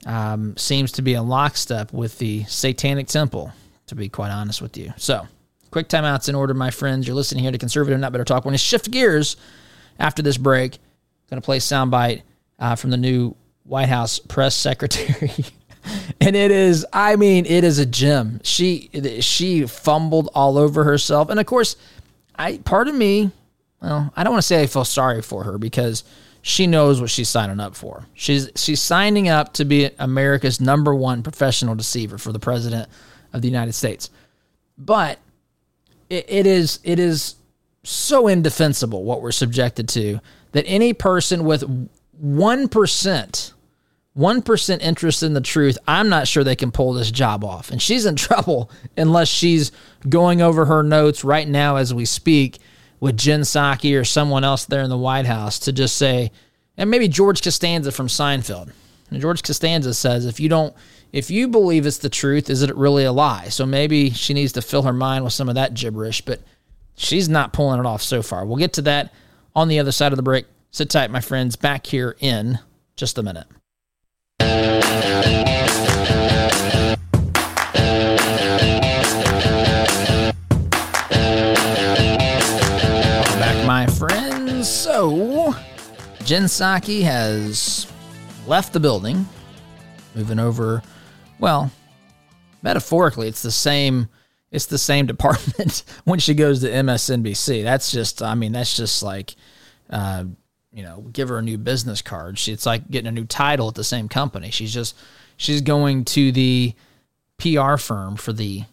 um, 0.06 0.56
seems 0.56 0.92
to 0.92 1.02
be 1.02 1.14
in 1.14 1.28
lockstep 1.28 1.92
with 1.92 2.18
the 2.18 2.44
Satanic 2.44 3.06
Temple, 3.06 3.52
to 3.86 3.94
be 3.94 4.08
quite 4.08 4.30
honest 4.30 4.62
with 4.62 4.76
you. 4.76 4.92
So, 4.96 5.26
quick 5.70 5.88
timeouts 5.88 6.28
in 6.28 6.34
order, 6.34 6.54
my 6.54 6.70
friends. 6.70 7.06
You're 7.06 7.16
listening 7.16 7.42
here 7.42 7.52
to 7.52 7.58
Conservative 7.58 7.98
Not 7.98 8.12
Bitter 8.12 8.24
Talk. 8.24 8.44
We're 8.44 8.50
going 8.50 8.54
to 8.54 8.58
shift 8.58 8.90
gears 8.90 9.36
after 9.98 10.22
this 10.22 10.36
break. 10.36 10.78
Going 11.28 11.40
to 11.40 11.44
play 11.44 11.58
soundbite 11.58 12.22
uh, 12.58 12.74
from 12.76 12.90
the 12.90 12.96
new 12.96 13.36
White 13.64 13.88
House 13.88 14.18
press 14.18 14.56
secretary. 14.56 15.32
and 16.20 16.36
it 16.36 16.50
is 16.50 16.86
i 16.92 17.16
mean 17.16 17.46
it 17.46 17.64
is 17.64 17.78
a 17.78 17.86
gem 17.86 18.40
she 18.42 18.90
she 19.20 19.66
fumbled 19.66 20.28
all 20.34 20.58
over 20.58 20.84
herself 20.84 21.28
and 21.28 21.40
of 21.40 21.46
course 21.46 21.76
i 22.36 22.58
part 22.58 22.88
of 22.88 22.94
me 22.94 23.30
well, 23.80 24.12
I 24.14 24.24
don't 24.24 24.32
want 24.32 24.42
to 24.42 24.46
say 24.46 24.62
I 24.62 24.66
feel 24.66 24.84
sorry 24.84 25.22
for 25.22 25.44
her 25.44 25.58
because 25.58 26.04
she 26.42 26.66
knows 26.66 27.00
what 27.00 27.10
she's 27.10 27.28
signing 27.28 27.60
up 27.60 27.74
for. 27.74 28.06
She's 28.14 28.50
she's 28.56 28.80
signing 28.80 29.28
up 29.28 29.54
to 29.54 29.64
be 29.64 29.90
America's 29.98 30.60
number 30.60 30.94
one 30.94 31.22
professional 31.22 31.74
deceiver 31.74 32.18
for 32.18 32.32
the 32.32 32.38
president 32.38 32.88
of 33.32 33.42
the 33.42 33.48
United 33.48 33.72
States. 33.72 34.10
But 34.76 35.18
it, 36.08 36.26
it 36.28 36.46
is 36.46 36.80
it 36.84 36.98
is 36.98 37.36
so 37.82 38.28
indefensible 38.28 39.04
what 39.04 39.22
we're 39.22 39.32
subjected 39.32 39.88
to 39.88 40.20
that 40.52 40.64
any 40.66 40.92
person 40.92 41.44
with 41.44 41.88
one 42.12 42.68
percent 44.14 44.22
one 44.22 44.42
percent 44.42 44.82
interest 44.82 45.22
in 45.22 45.34
the 45.34 45.40
truth, 45.40 45.78
I'm 45.86 46.08
not 46.08 46.28
sure 46.28 46.44
they 46.44 46.56
can 46.56 46.72
pull 46.72 46.92
this 46.92 47.10
job 47.10 47.44
off. 47.44 47.70
And 47.70 47.80
she's 47.80 48.06
in 48.06 48.16
trouble 48.16 48.70
unless 48.96 49.28
she's 49.28 49.72
going 50.08 50.42
over 50.42 50.64
her 50.66 50.82
notes 50.82 51.24
right 51.24 51.48
now 51.48 51.76
as 51.76 51.94
we 51.94 52.04
speak 52.04 52.58
with 53.00 53.16
Jen 53.16 53.40
Psaki 53.40 53.98
or 53.98 54.04
someone 54.04 54.44
else 54.44 54.66
there 54.66 54.82
in 54.82 54.90
the 54.90 54.98
White 54.98 55.26
House 55.26 55.58
to 55.60 55.72
just 55.72 55.96
say, 55.96 56.30
and 56.76 56.90
maybe 56.90 57.08
George 57.08 57.42
Costanza 57.42 57.92
from 57.92 58.08
Seinfeld. 58.08 58.72
And 59.10 59.20
George 59.20 59.42
Costanza 59.42 59.94
says, 59.94 60.26
if 60.26 60.38
you 60.38 60.48
don't, 60.48 60.74
if 61.12 61.30
you 61.30 61.48
believe 61.48 61.86
it's 61.86 61.98
the 61.98 62.08
truth, 62.08 62.48
is 62.48 62.62
it 62.62 62.76
really 62.76 63.04
a 63.04 63.12
lie? 63.12 63.48
So 63.48 63.66
maybe 63.66 64.10
she 64.10 64.34
needs 64.34 64.52
to 64.52 64.62
fill 64.62 64.82
her 64.82 64.92
mind 64.92 65.24
with 65.24 65.32
some 65.32 65.48
of 65.48 65.56
that 65.56 65.74
gibberish, 65.74 66.20
but 66.20 66.40
she's 66.94 67.28
not 67.28 67.52
pulling 67.52 67.80
it 67.80 67.86
off 67.86 68.02
so 68.02 68.22
far. 68.22 68.44
We'll 68.44 68.56
get 68.56 68.74
to 68.74 68.82
that 68.82 69.12
on 69.56 69.68
the 69.68 69.80
other 69.80 69.92
side 69.92 70.12
of 70.12 70.16
the 70.16 70.22
break. 70.22 70.46
Sit 70.70 70.90
tight, 70.90 71.10
my 71.10 71.20
friends. 71.20 71.56
Back 71.56 71.86
here 71.86 72.16
in 72.20 72.60
just 72.96 73.18
a 73.18 73.22
minute. 73.22 73.46
Back, 83.38 83.66
my 83.66 83.86
friends. 83.86 84.68
So, 84.68 85.54
Jen 86.24 86.44
Psaki 86.44 87.02
has 87.02 87.90
left 88.46 88.72
the 88.72 88.80
building, 88.80 89.26
moving 90.14 90.38
over. 90.38 90.82
Well, 91.38 91.70
metaphorically, 92.62 93.28
it's 93.28 93.42
the 93.42 93.50
same. 93.50 94.08
It's 94.50 94.66
the 94.66 94.78
same 94.78 95.06
department 95.14 95.84
when 96.04 96.18
she 96.18 96.34
goes 96.34 96.60
to 96.60 96.68
MSNBC. 96.68 97.62
That's 97.62 97.90
just, 97.90 98.22
I 98.22 98.34
mean, 98.34 98.52
that's 98.52 98.76
just 98.76 99.02
like, 99.02 99.34
uh, 99.88 100.24
you 100.72 100.82
know, 100.82 101.00
give 101.12 101.28
her 101.28 101.38
a 101.38 101.42
new 101.42 101.58
business 101.58 102.02
card. 102.02 102.38
She, 102.38 102.52
it's 102.52 102.66
like 102.66 102.90
getting 102.90 103.08
a 103.08 103.12
new 103.12 103.24
title 103.24 103.68
at 103.68 103.74
the 103.74 103.84
same 103.84 104.08
company. 104.08 104.50
She's 104.50 104.72
just, 104.72 104.96
she's 105.36 105.60
going 105.60 106.04
to 106.06 106.32
the 106.32 106.74
PR 107.38 107.76
firm 107.76 108.16
for 108.16 108.32
the 108.32 108.64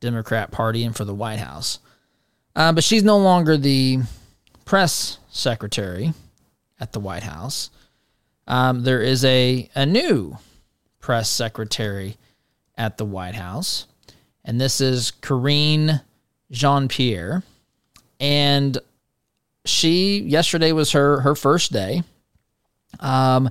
Democrat 0.00 0.50
Party 0.50 0.84
and 0.84 0.94
for 0.94 1.04
the 1.04 1.14
White 1.14 1.38
House. 1.38 1.78
Uh, 2.54 2.72
but 2.72 2.84
she's 2.84 3.04
no 3.04 3.18
longer 3.18 3.56
the 3.56 4.00
press 4.64 5.18
secretary 5.30 6.12
at 6.80 6.92
the 6.92 7.00
White 7.00 7.22
House. 7.22 7.70
Um, 8.46 8.82
there 8.82 9.00
is 9.00 9.24
a, 9.24 9.68
a 9.74 9.86
new 9.86 10.38
press 11.00 11.28
secretary 11.28 12.16
at 12.76 12.98
the 12.98 13.04
White 13.04 13.34
House, 13.34 13.86
and 14.44 14.60
this 14.60 14.80
is 14.80 15.10
Karine 15.10 16.00
Jean 16.50 16.88
Pierre. 16.88 17.42
And 18.20 18.78
she, 19.66 20.20
yesterday 20.20 20.72
was 20.72 20.92
her, 20.92 21.20
her 21.20 21.34
first 21.34 21.72
day. 21.72 22.02
Um, 23.00 23.50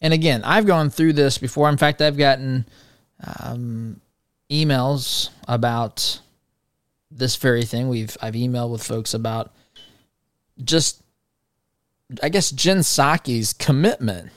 and 0.00 0.12
again, 0.12 0.42
I've 0.44 0.66
gone 0.66 0.90
through 0.90 1.14
this 1.14 1.38
before. 1.38 1.68
In 1.68 1.76
fact, 1.76 2.02
I've 2.02 2.18
gotten 2.18 2.66
um, 3.42 4.00
emails 4.50 5.30
about 5.48 6.20
this 7.10 7.36
very 7.36 7.64
thing. 7.64 7.88
We've 7.88 8.16
I've 8.20 8.34
emailed 8.34 8.70
with 8.70 8.82
folks 8.82 9.14
about 9.14 9.52
just 10.62 11.02
I 12.22 12.28
guess 12.28 12.50
Jen 12.50 12.78
Psaki's 12.78 13.52
commitment 13.52 14.30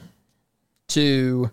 to 0.90 1.52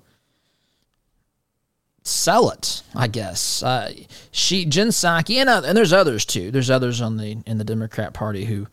sell 2.03 2.51
it. 2.51 2.83
I 2.95 3.09
guess 3.09 3.63
uh, 3.63 3.93
she 4.31 4.65
Jen 4.65 4.91
and 5.05 5.49
uh, 5.49 5.63
and 5.65 5.77
there's 5.77 5.93
others 5.93 6.25
too. 6.25 6.51
There's 6.51 6.71
others 6.71 7.01
on 7.01 7.17
the 7.17 7.39
in 7.47 7.59
the 7.59 7.65
Democrat 7.65 8.15
Party 8.15 8.45
who 8.45 8.67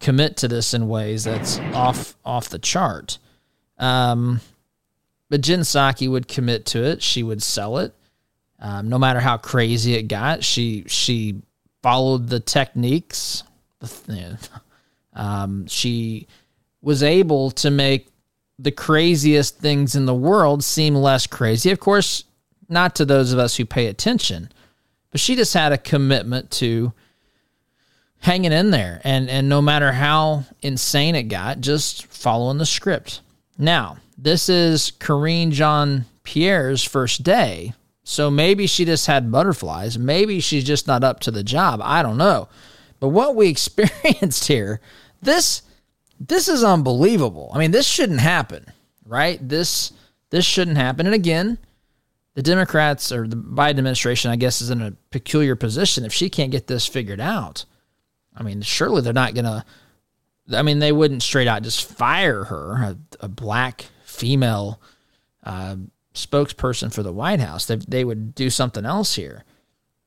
commit 0.00 0.38
to 0.38 0.48
this 0.48 0.74
in 0.74 0.88
ways 0.88 1.24
that's 1.24 1.58
off 1.74 2.16
off 2.24 2.48
the 2.48 2.58
chart. 2.58 3.18
Um, 3.78 4.40
but 5.28 5.42
Jen 5.42 5.60
Psaki 5.60 6.10
would 6.10 6.26
commit 6.26 6.66
to 6.66 6.82
it. 6.82 7.02
She 7.02 7.22
would 7.22 7.42
sell 7.42 7.78
it, 7.78 7.94
um, 8.58 8.88
no 8.88 8.98
matter 8.98 9.20
how 9.20 9.36
crazy 9.36 9.94
it 9.94 10.04
got. 10.04 10.42
She 10.42 10.84
she 10.88 11.42
followed 11.82 12.28
the 12.28 12.40
techniques. 12.40 13.44
Um, 15.12 15.66
she 15.66 16.28
was 16.82 17.02
able 17.02 17.50
to 17.50 17.70
make 17.70 18.10
the 18.60 18.70
craziest 18.70 19.58
things 19.58 19.96
in 19.96 20.06
the 20.06 20.14
world 20.14 20.62
seem 20.62 20.94
less 20.94 21.26
crazy. 21.26 21.72
Of 21.72 21.80
course, 21.80 22.24
not 22.68 22.94
to 22.94 23.04
those 23.04 23.32
of 23.32 23.38
us 23.38 23.56
who 23.56 23.64
pay 23.64 23.86
attention, 23.86 24.50
but 25.10 25.20
she 25.20 25.34
just 25.34 25.52
had 25.52 25.72
a 25.72 25.78
commitment 25.78 26.50
to 26.52 26.92
hanging 28.20 28.52
in 28.52 28.70
there 28.70 29.00
and 29.04 29.28
and 29.28 29.48
no 29.48 29.60
matter 29.60 29.92
how 29.92 30.44
insane 30.62 31.14
it 31.14 31.24
got, 31.24 31.60
just 31.60 32.06
following 32.06 32.58
the 32.58 32.66
script. 32.66 33.20
Now, 33.58 33.98
this 34.16 34.48
is 34.48 34.92
Karine 34.92 35.50
Jean 35.50 36.04
Pierre's 36.22 36.84
first 36.84 37.22
day. 37.22 37.74
So 38.02 38.30
maybe 38.30 38.66
she 38.66 38.84
just 38.84 39.06
had 39.06 39.30
butterflies. 39.30 39.98
Maybe 39.98 40.40
she's 40.40 40.64
just 40.64 40.86
not 40.86 41.04
up 41.04 41.20
to 41.20 41.30
the 41.30 41.44
job. 41.44 41.80
I 41.82 42.02
don't 42.02 42.16
know. 42.16 42.48
But 42.98 43.08
what 43.08 43.36
we 43.36 43.48
experienced 43.50 44.46
here, 44.46 44.80
this 45.22 45.62
this 46.18 46.48
is 46.48 46.62
unbelievable. 46.62 47.50
I 47.54 47.58
mean, 47.58 47.70
this 47.70 47.86
shouldn't 47.86 48.20
happen, 48.20 48.66
right? 49.06 49.46
This 49.46 49.92
this 50.30 50.44
shouldn't 50.44 50.76
happen. 50.76 51.06
And 51.06 51.14
again, 51.14 51.58
the 52.34 52.42
Democrats 52.42 53.10
or 53.10 53.26
the 53.26 53.36
Biden 53.36 53.78
administration, 53.78 54.30
I 54.30 54.36
guess, 54.36 54.60
is 54.60 54.70
in 54.70 54.82
a 54.82 54.92
peculiar 55.10 55.56
position 55.56 56.04
if 56.04 56.12
she 56.12 56.30
can't 56.30 56.52
get 56.52 56.66
this 56.66 56.86
figured 56.86 57.20
out. 57.20 57.64
I 58.36 58.42
mean, 58.42 58.62
surely 58.62 59.02
they're 59.02 59.12
not 59.12 59.34
to. 59.34 59.64
I 60.52 60.62
mean, 60.62 60.80
they 60.80 60.92
wouldn't 60.92 61.22
straight 61.22 61.46
out 61.46 61.62
just 61.62 61.84
fire 61.84 62.44
her, 62.44 62.72
a, 62.82 62.96
a 63.20 63.28
black 63.28 63.86
female 64.04 64.80
uh, 65.44 65.76
spokesperson 66.14 66.92
for 66.92 67.02
the 67.02 67.12
White 67.12 67.40
House. 67.40 67.66
They, 67.66 67.76
they 67.76 68.04
would 68.04 68.34
do 68.34 68.50
something 68.50 68.84
else 68.84 69.14
here. 69.14 69.44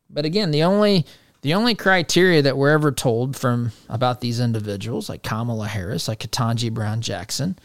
But 0.10 0.26
again, 0.26 0.52
the 0.52 0.64
only 0.64 1.06
the 1.42 1.54
only 1.54 1.76
criteria 1.76 2.42
that 2.42 2.58
we're 2.58 2.70
ever 2.72 2.92
told 2.92 3.36
from 3.36 3.72
about 3.90 4.22
these 4.22 4.40
individuals, 4.40 5.10
like 5.10 5.24
Kamala 5.24 5.68
Harris, 5.68 6.08
like 6.08 6.20
Ketanji 6.20 6.72
Brown 6.72 7.02
Jackson, 7.02 7.60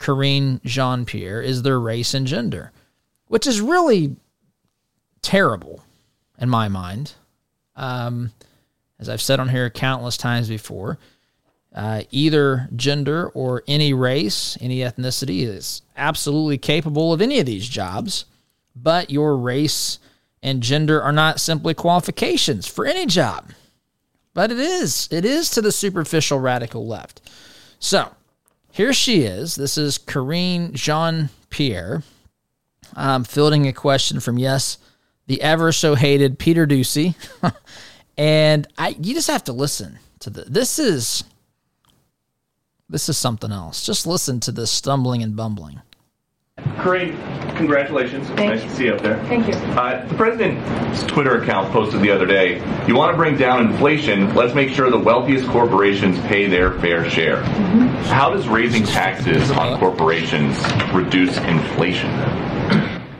Karine 0.00 0.60
Jean 0.64 1.04
Pierre, 1.04 1.40
is 1.40 1.62
their 1.62 1.78
race 1.78 2.12
and 2.12 2.26
gender, 2.26 2.72
which 3.28 3.46
is 3.46 3.60
really 3.60 4.16
terrible 5.20 5.84
in 6.38 6.48
my 6.48 6.68
mind. 6.68 7.12
Um, 7.76 8.32
as 9.02 9.08
I've 9.08 9.20
said 9.20 9.40
on 9.40 9.48
here 9.48 9.68
countless 9.68 10.16
times 10.16 10.48
before, 10.48 10.96
uh, 11.74 12.02
either 12.12 12.68
gender 12.76 13.28
or 13.30 13.64
any 13.66 13.92
race, 13.92 14.56
any 14.60 14.78
ethnicity 14.78 15.42
is 15.42 15.82
absolutely 15.96 16.56
capable 16.56 17.12
of 17.12 17.20
any 17.20 17.40
of 17.40 17.46
these 17.46 17.68
jobs, 17.68 18.26
but 18.76 19.10
your 19.10 19.36
race 19.36 19.98
and 20.40 20.62
gender 20.62 21.02
are 21.02 21.12
not 21.12 21.40
simply 21.40 21.74
qualifications 21.74 22.68
for 22.68 22.86
any 22.86 23.04
job. 23.04 23.50
But 24.34 24.52
it 24.52 24.58
is. 24.58 25.08
It 25.10 25.24
is 25.24 25.50
to 25.50 25.60
the 25.60 25.72
superficial 25.72 26.38
radical 26.38 26.86
left. 26.86 27.28
So 27.80 28.12
here 28.70 28.92
she 28.92 29.22
is. 29.22 29.56
This 29.56 29.76
is 29.76 29.98
Karine 29.98 30.72
Jean 30.74 31.28
Pierre 31.50 32.04
um, 32.94 33.24
fielding 33.24 33.66
a 33.66 33.72
question 33.72 34.20
from, 34.20 34.38
yes, 34.38 34.78
the 35.26 35.42
ever 35.42 35.72
so 35.72 35.96
hated 35.96 36.38
Peter 36.38 36.68
Doocy. 36.68 37.16
and 38.16 38.66
I, 38.78 38.96
you 39.00 39.14
just 39.14 39.28
have 39.28 39.44
to 39.44 39.52
listen 39.52 39.98
to 40.20 40.30
the. 40.30 40.42
This 40.42 40.78
is. 40.78 41.24
This 42.88 43.08
is 43.08 43.16
something 43.16 43.50
else. 43.50 43.86
Just 43.86 44.06
listen 44.06 44.38
to 44.40 44.52
this 44.52 44.70
stumbling 44.70 45.22
and 45.22 45.34
bumbling. 45.34 45.80
Great. 46.78 47.14
congratulations. 47.56 48.26
Thank 48.28 48.54
nice 48.54 48.62
you. 48.62 48.68
to 48.68 48.74
see 48.74 48.84
you 48.84 48.94
up 48.94 49.02
there. 49.02 49.24
Thank 49.24 49.48
you. 49.48 49.54
Uh, 49.54 50.06
the 50.06 50.14
president's 50.14 51.02
Twitter 51.04 51.40
account 51.40 51.72
posted 51.72 52.02
the 52.02 52.10
other 52.10 52.26
day, 52.26 52.58
you 52.86 52.94
want 52.94 53.12
to 53.12 53.16
bring 53.16 53.36
down 53.36 53.66
inflation, 53.66 54.34
let's 54.34 54.54
make 54.54 54.68
sure 54.68 54.90
the 54.90 54.98
wealthiest 54.98 55.48
corporations 55.48 56.18
pay 56.26 56.46
their 56.46 56.78
fair 56.80 57.08
share. 57.08 57.42
Mm-hmm. 57.42 57.86
How 58.04 58.30
does 58.30 58.48
raising 58.48 58.84
taxes 58.84 59.50
on 59.50 59.78
corporations 59.78 60.56
reduce 60.92 61.36
inflation? 61.38 62.10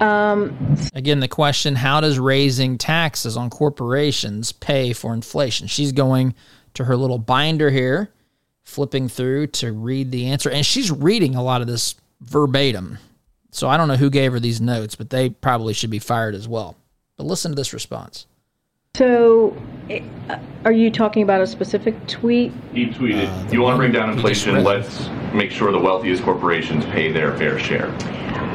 Um, 0.03 0.77
Again, 0.95 1.21
the 1.21 1.29
question 1.29 1.77
how 1.77 2.01
does 2.01 2.19
raising 2.19 2.77
taxes 2.77 3.37
on 3.37 3.51
corporations 3.51 4.53
pay 4.53 4.93
for 4.93 5.15
inflation? 5.15 5.69
She's 5.69 5.93
going 5.93 6.35
to 6.75 6.85
her 6.85 6.97
little 6.97 7.19
binder 7.19 7.71
here, 7.71 8.11
flipping 8.65 9.09
through 9.09 9.49
to 9.49 9.73
read 9.73 10.11
the 10.11 10.27
answer. 10.27 10.51
And 10.51 10.67
she's 10.67 10.91
reading 10.91 11.35
a 11.35 11.43
lot 11.43 11.61
of 11.61 11.67
this 11.67 11.95
verbatim. 12.21 12.99
So 13.51 13.69
I 13.69 13.77
don't 13.77 13.88
know 13.88 13.97
who 13.97 14.11
gave 14.11 14.33
her 14.33 14.41
these 14.41 14.61
notes, 14.61 14.95
but 14.95 15.11
they 15.11 15.31
probably 15.31 15.75
should 15.75 15.91
be 15.91 15.99
fired 15.99 16.35
as 16.35 16.49
well. 16.49 16.77
But 17.17 17.27
listen 17.27 17.53
to 17.53 17.57
this 17.57 17.73
response. 17.73 18.27
So, 18.95 19.57
eh, 19.89 20.03
are 20.67 20.73
you 20.73 20.91
talking 20.91 21.23
about 21.23 21.41
a 21.41 21.47
specific 21.47 21.95
tweet? 22.09 22.53
He 22.75 22.89
tweeted, 22.89 23.27
Uh, 23.27 23.51
you 23.51 23.63
want 23.63 23.73
to 23.73 23.79
bring 23.79 23.91
down 23.91 24.11
inflation, 24.11 24.63
let's 24.63 25.09
make 25.33 25.51
sure 25.51 25.73
the 25.73 25.79
wealthiest 25.79 26.23
corporations 26.23 26.85
pay 26.85 27.11
their 27.11 27.35
fair 27.38 27.59
share. 27.59 27.90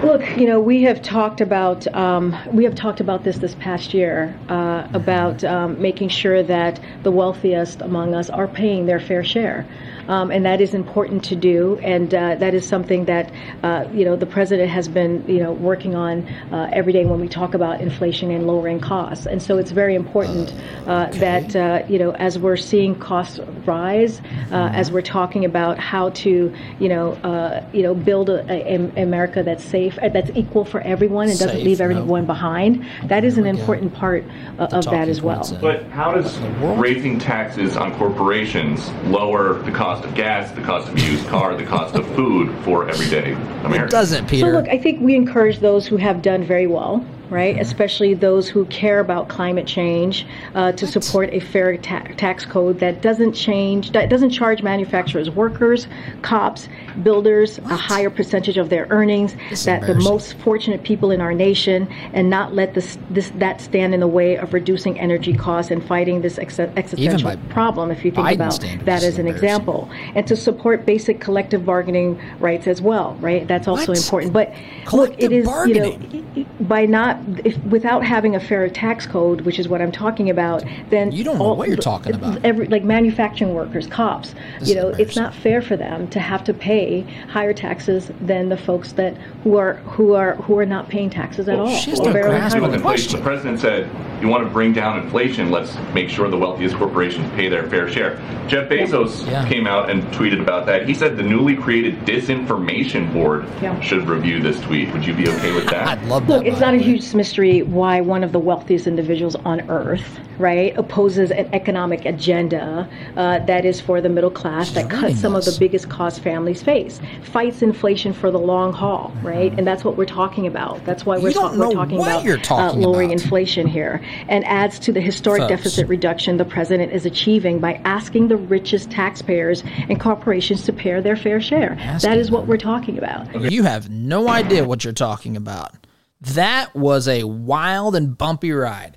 Look, 0.04 0.22
you 0.38 0.46
know, 0.46 0.60
we 0.60 0.84
have 0.84 1.02
talked 1.02 1.42
about 1.42 1.88
um, 1.96 2.36
we 2.54 2.64
have 2.66 2.76
talked 2.76 3.00
about 3.00 3.24
this 3.24 3.40
this 3.40 3.56
past 3.56 3.96
year 3.96 4.38
uh, 4.48 4.88
about 4.94 5.44
um, 5.44 5.82
making 5.82 6.10
sure 6.10 6.44
that 6.44 6.80
the 7.02 7.10
wealthiest 7.10 7.82
among 7.82 8.14
us 8.14 8.30
are 8.30 8.48
paying 8.48 8.86
their 8.86 9.00
fair 9.00 9.24
share, 9.24 9.66
um, 10.08 10.32
and 10.32 10.45
that 10.45 10.62
is 10.62 10.74
important 10.74 11.24
to 11.26 11.36
do, 11.36 11.78
and 11.84 12.14
uh, 12.14 12.36
that 12.36 12.53
is 12.53 12.68
something 12.68 13.05
that 13.05 13.32
uh, 13.64 13.86
you 13.93 14.05
know 14.05 14.16
the 14.16 14.26
president 14.26 14.70
has 14.70 14.88
been 14.88 15.24
you 15.28 15.39
know 15.39 15.51
working 15.51 15.95
on 15.95 16.28
uh, 16.51 16.70
every 16.72 16.93
day 16.93 17.05
when 17.05 17.20
we 17.20 17.28
talk 17.28 17.53
about 17.53 17.82
inflation 17.82 18.32
and 18.32 18.47
lowering 18.47 18.80
costs, 18.80 19.26
and 19.26 19.41
so 19.41 19.58
it's 19.58 19.72
very 19.72 19.95
important 19.95 20.53
uh, 20.88 21.08
that 21.14 21.55
uh, 21.55 21.84
you 21.88 21.99
know, 21.99 22.12
as 22.12 22.38
we're 22.39 22.58
seeing 22.58 22.95
costs 22.95 23.39
rise, 23.66 24.22
uh, 24.51 24.70
as 24.74 24.91
we're 24.91 25.01
talking 25.01 25.45
about 25.45 25.78
how 25.78 26.10
to, 26.12 26.53
you 26.80 26.89
know, 26.89 27.14
uh, 27.24 27.66
you 27.74 27.84
know, 27.84 27.93
build 27.93 28.30
a, 28.30 28.43
a, 28.51 28.76
a 28.95 29.03
America 29.03 29.43
that's 29.43 29.64
safe, 29.64 29.97
uh, 30.01 30.10
that's 30.10 30.30
equal 30.36 30.66
for 30.66 30.82
everyone, 30.82 31.30
and 31.30 31.39
doesn't 31.39 31.58
Safe, 31.58 31.66
leave 31.66 31.80
no. 31.80 31.86
everyone 31.86 32.26
behind. 32.26 32.86
That 33.05 33.24
is 33.24 33.38
an 33.38 33.43
There 33.43 33.53
important 33.53 33.93
part 33.93 34.24
uh, 34.60 34.68
of 34.72 34.86
that 34.86 35.08
as 35.08 35.22
well. 35.22 35.58
But 35.62 35.84
how 35.86 36.14
does 36.14 36.38
raising 36.78 37.20
taxes 37.20 37.78
on 37.78 37.95
corporations 37.97 38.89
lower 39.05 39.62
the 39.64 39.72
cost 39.72 39.97
of 40.06 40.16
gas, 40.16 40.52
the 40.52 40.62
cost 40.62 40.88
of 40.88 40.95
a 40.95 41.02
used 41.02 41.28
car, 41.28 41.56
the 41.56 41.66
cost 41.66 41.95
of 41.95 42.08
food 42.16 42.54
for 42.64 42.89
everyday 42.89 43.34
It 43.74 43.89
doesn't, 43.89 44.28
Peter. 44.28 44.48
So 44.48 44.52
look, 44.52 44.68
I 44.68 44.78
think 44.78 45.02
we 45.02 45.16
encourage 45.16 45.60
those 45.60 45.88
who 45.88 45.98
have 45.98 46.22
done 46.22 46.43
very 46.43 46.68
well, 46.68 47.06
right? 47.30 47.60
Especially 47.60 48.14
those 48.14 48.48
who 48.48 48.66
care 48.66 49.00
about 49.00 49.28
climate 49.28 49.68
change, 49.68 50.26
uh, 50.56 50.72
to 50.74 50.88
support 50.88 51.30
a 51.34 51.40
fair 51.40 51.78
ta- 51.78 52.08
tax 52.18 52.46
code 52.46 52.80
that 52.80 53.02
doesn't 53.02 53.34
change, 53.34 53.92
that 53.92 54.10
doesn't 54.10 54.30
charge 54.30 54.64
manufacturers, 54.64 55.30
workers, 55.30 55.88
cops, 56.22 56.68
builders 57.04 57.58
a 57.60 57.76
higher 57.76 58.10
percentage 58.10 58.58
of 58.58 58.70
their 58.70 58.88
earnings. 58.90 59.36
This 59.50 59.60
is 59.60 59.66
that 59.66 59.86
the 59.86 59.96
most 59.96 60.36
fortunate 60.40 60.84
people 60.84 61.12
in 61.12 61.22
our 61.22 61.34
nation, 61.34 61.88
and 62.14 62.30
not 62.30 62.54
let 62.54 62.74
this, 62.74 62.98
this 63.10 63.30
that 63.36 63.62
stand 63.62 63.94
in 63.94 64.00
the 64.00 64.08
way 64.08 64.38
of 64.38 64.54
reducing 64.54 65.00
energy 65.00 65.34
costs 65.34 65.72
and 65.72 65.84
fighting 65.84 66.22
this 66.22 66.40
ex- 66.40 66.60
existential 66.60 67.36
problem. 67.50 67.92
If 67.92 68.04
you 68.04 68.12
think 68.12 68.28
Biden 68.28 68.36
about 68.36 68.54
standards, 68.54 68.86
that 68.86 69.04
as 69.04 69.20
an 69.20 69.28
example, 69.28 69.90
and 70.16 70.26
to 70.28 70.36
support 70.36 70.86
basic 70.86 71.20
collective 71.20 71.66
bargaining 71.66 72.20
rights 72.40 72.68
as 72.68 72.82
well, 72.82 73.16
right? 73.20 73.48
That's 73.48 73.68
also 73.68 73.92
What? 73.92 73.98
important. 73.98 74.34
But 74.34 74.54
look, 74.94 75.14
it 75.18 75.32
is 75.32 75.46
bargaining. 75.46 76.02
you 76.12 76.44
know 76.44 76.46
by 76.62 76.86
not 76.86 77.18
if 77.46 77.58
without 77.66 78.04
having 78.04 78.36
a 78.36 78.40
fair 78.40 78.68
tax 78.70 79.06
code, 79.06 79.42
which 79.42 79.58
is 79.60 79.68
what 79.68 79.82
I'm 79.82 79.92
talking 79.92 80.30
about, 80.30 80.64
then 80.90 81.12
You 81.12 81.24
don't 81.24 81.38
know 81.38 81.54
what 81.54 81.68
you're 81.68 81.78
talking 81.78 82.14
about. 82.16 82.44
Every 82.44 82.68
like 82.68 82.84
manufacturing 82.84 83.54
workers, 83.54 83.88
cops, 83.88 84.34
This 84.60 84.70
you 84.70 84.76
know, 84.76 84.90
it's 84.90 85.16
not 85.16 85.34
fair 85.34 85.62
for 85.62 85.78
them 85.78 86.08
to 86.10 86.20
have 86.20 86.44
to 86.46 86.54
pay 86.54 87.02
higher 87.30 87.54
taxes 87.54 88.12
than 88.22 88.50
the 88.50 88.58
folks 88.58 88.92
that 88.94 89.16
who 89.44 89.56
are 89.58 89.76
who 89.76 90.14
are 90.14 90.36
who 90.36 90.58
are 90.60 90.66
not 90.66 90.90
paying 90.90 91.10
taxes 91.10 91.48
at 91.48 91.58
all. 91.60 91.70
she 91.70 91.92
has 91.92 92.00
or 92.00 92.08
no 92.08 92.14
barely 92.14 92.30
grasp 92.32 92.56
have 92.56 92.64
on 92.64 92.72
them. 92.72 92.80
the 92.80 92.84
question. 92.84 93.18
The 93.20 93.24
president 93.24 93.60
said, 93.60 93.90
"You 94.22 94.28
want 94.28 94.44
to 94.44 94.50
bring 94.50 94.74
down 94.74 95.00
inflation? 95.00 95.52
Let's 95.52 95.76
make 95.94 96.10
sure 96.10 96.30
the 96.30 96.38
wealthiest 96.38 96.76
corporations 96.76 97.30
pay 97.36 97.48
their 97.50 97.64
fair 97.70 97.88
share." 97.90 98.20
Jeff 98.48 98.70
Bezos 98.70 99.26
Yeah. 99.30 99.48
came 99.48 99.68
out 99.68 99.90
and 99.90 100.04
tweeted 100.14 100.42
about 100.42 100.66
that. 100.68 100.88
He 100.88 100.94
said 100.94 101.18
the 101.18 101.24
newly 101.24 101.56
created 101.56 102.06
disinformation 102.06 103.12
board 103.14 103.46
Yeah. 103.62 103.80
should 103.82 104.08
review 104.08 104.42
this 104.42 104.60
tweet. 104.62 104.77
Would 104.86 105.06
you 105.06 105.14
be 105.14 105.28
okay 105.28 105.54
with 105.54 105.66
that? 105.66 105.88
I'd 105.88 106.04
love 106.06 106.28
that. 106.28 106.34
Look, 106.38 106.46
it's 106.46 106.60
not 106.60 106.74
a 106.74 106.78
huge 106.78 107.14
mystery 107.14 107.64
why 107.64 108.02
one 108.02 108.24
of 108.24 108.32
the 108.32 108.40
wealthiest 108.40 108.88
individuals 108.88 109.36
on 109.36 109.62
earth, 109.70 110.20
right, 110.38 110.76
opposes 110.78 111.32
an 111.32 111.54
economic 111.54 112.06
agenda 112.06 112.90
uh, 113.16 113.40
that 113.46 113.66
is 113.66 113.80
for 113.80 114.02
the 114.02 114.10
middle 114.10 114.32
class, 114.32 114.72
that 114.72 114.90
cuts 114.90 115.20
some 115.20 115.36
of 115.36 115.46
the 115.46 115.56
biggest 115.60 115.90
costs 115.90 116.20
families 116.20 116.64
face, 116.64 117.00
fights 117.22 117.62
inflation 117.62 118.14
for 118.14 118.32
the 118.32 118.40
long 118.40 118.74
haul, 118.74 119.14
right? 119.22 119.54
And 119.58 119.66
that's 119.66 119.84
what 119.84 119.98
we're 119.98 120.06
talking 120.06 120.48
about. 120.48 120.84
That's 120.86 121.06
why 121.06 121.18
we're, 121.18 121.32
ta- 121.32 121.56
we're 121.56 121.72
talking 121.72 122.00
about 122.00 122.24
you're 122.24 122.38
talking 122.38 122.84
uh, 122.84 122.88
lowering 122.88 123.12
about. 123.12 123.24
inflation 123.24 123.68
here, 123.68 124.02
and 124.28 124.44
adds 124.46 124.80
to 124.80 124.92
the 124.92 125.02
historic 125.02 125.42
Folks. 125.42 125.50
deficit 125.50 125.88
reduction 125.88 126.38
the 126.38 126.46
president 126.46 126.92
is 126.92 127.06
achieving 127.06 127.60
by 127.60 127.76
asking 127.86 128.28
the 128.28 128.38
richest 128.38 128.90
taxpayers 128.92 129.64
and 129.90 130.00
corporations 130.00 130.64
to 130.64 130.74
pay 130.74 131.00
their 131.02 131.16
fair 131.16 131.42
share. 131.42 131.76
Asking 131.80 132.10
that 132.10 132.18
is 132.18 132.32
what 132.32 132.48
we're 132.48 132.58
talking 132.58 132.98
about. 132.98 133.52
You 133.52 133.64
have 133.64 133.90
no 133.90 134.30
idea 134.30 134.64
what 134.64 134.84
you're 134.84 134.94
talking 134.94 135.36
about. 135.36 135.74
That 136.22 136.74
was 136.76 137.08
a 137.08 137.24
wild 137.26 137.96
and 137.96 138.18
bumpy 138.18 138.52
ride. 138.52 138.97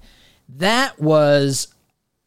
That 0.57 0.99
was 1.01 1.69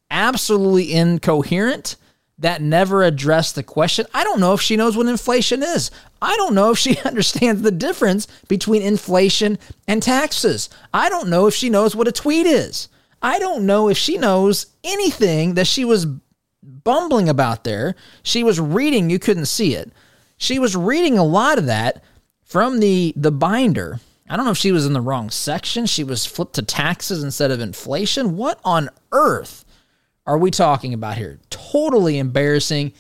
absolutely 0.10 0.94
incoherent. 0.94 1.96
That 2.40 2.62
never 2.62 3.04
addressed 3.04 3.56
the 3.56 3.64
question. 3.64 4.06
I 4.14 4.24
don't 4.24 4.40
know 4.40 4.54
if 4.54 4.62
she 4.62 4.76
knows 4.76 4.98
what 4.98 5.08
inflation 5.08 5.62
is. 5.62 5.92
I 6.22 6.36
don't 6.36 6.56
know 6.56 6.72
if 6.72 6.78
she 6.78 6.98
understands 7.06 7.62
the 7.62 7.72
difference 7.72 8.28
between 8.48 8.82
inflation 8.82 9.60
and 9.88 10.02
taxes. 10.02 10.70
I 10.94 11.10
don't 11.10 11.30
know 11.30 11.48
if 11.48 11.54
she 11.54 11.70
knows 11.70 11.96
what 11.96 12.08
a 12.08 12.12
tweet 12.12 12.48
is. 12.48 12.90
I 13.22 13.40
don't 13.40 13.66
know 13.66 13.88
if 13.88 13.98
she 13.98 14.18
knows 14.18 14.66
anything 14.84 15.54
that 15.54 15.68
she 15.68 15.86
was 15.86 16.06
bumbling 16.62 17.30
about 17.30 17.64
there. 17.64 17.96
She 18.24 18.44
was 18.44 18.60
reading, 18.60 19.10
you 19.10 19.20
couldn't 19.20 19.46
see 19.46 19.76
it. 19.76 19.92
She 20.38 20.60
was 20.60 20.76
reading 20.76 21.18
a 21.18 21.24
lot 21.24 21.58
of 21.58 21.68
that 21.68 22.04
from 22.44 22.80
the 22.80 23.14
the 23.16 23.32
binder. 23.32 24.00
I 24.30 24.36
don't 24.36 24.46
know 24.46 24.52
if 24.52 24.58
she 24.58 24.72
was 24.72 24.86
in 24.86 24.94
the 24.94 25.02
wrong 25.02 25.30
section. 25.30 25.86
She 25.86 26.04
was 26.04 26.26
flipped 26.26 26.56
to 26.56 26.62
taxes 26.62 27.24
instead 27.24 27.52
of 27.52 27.60
inflation. 27.60 28.38
What 28.38 28.60
on 28.64 28.90
earth 29.12 29.66
are 30.26 30.38
we 30.38 30.50
talking 30.50 30.94
about 30.94 31.18
here? 31.18 31.40
Totally 31.50 32.18
embarrassing, 32.18 32.94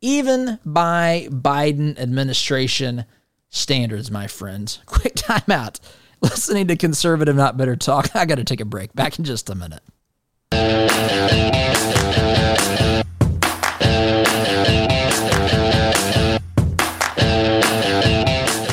even 0.00 0.58
by 0.64 1.28
Biden 1.30 1.98
administration 1.98 3.04
standards, 3.48 4.10
my 4.10 4.26
friends. 4.28 4.80
Quick 4.86 5.14
timeout. 5.14 5.80
Listening 6.20 6.66
to 6.68 6.76
conservative, 6.76 7.36
not 7.36 7.56
bitter 7.56 7.76
talk. 7.76 8.14
I 8.14 8.24
got 8.24 8.36
to 8.36 8.44
take 8.44 8.60
a 8.60 8.64
break. 8.64 8.92
Back 8.94 9.18
in 9.18 9.24
just 9.24 9.50
a 9.50 9.54
minute. 9.54 9.82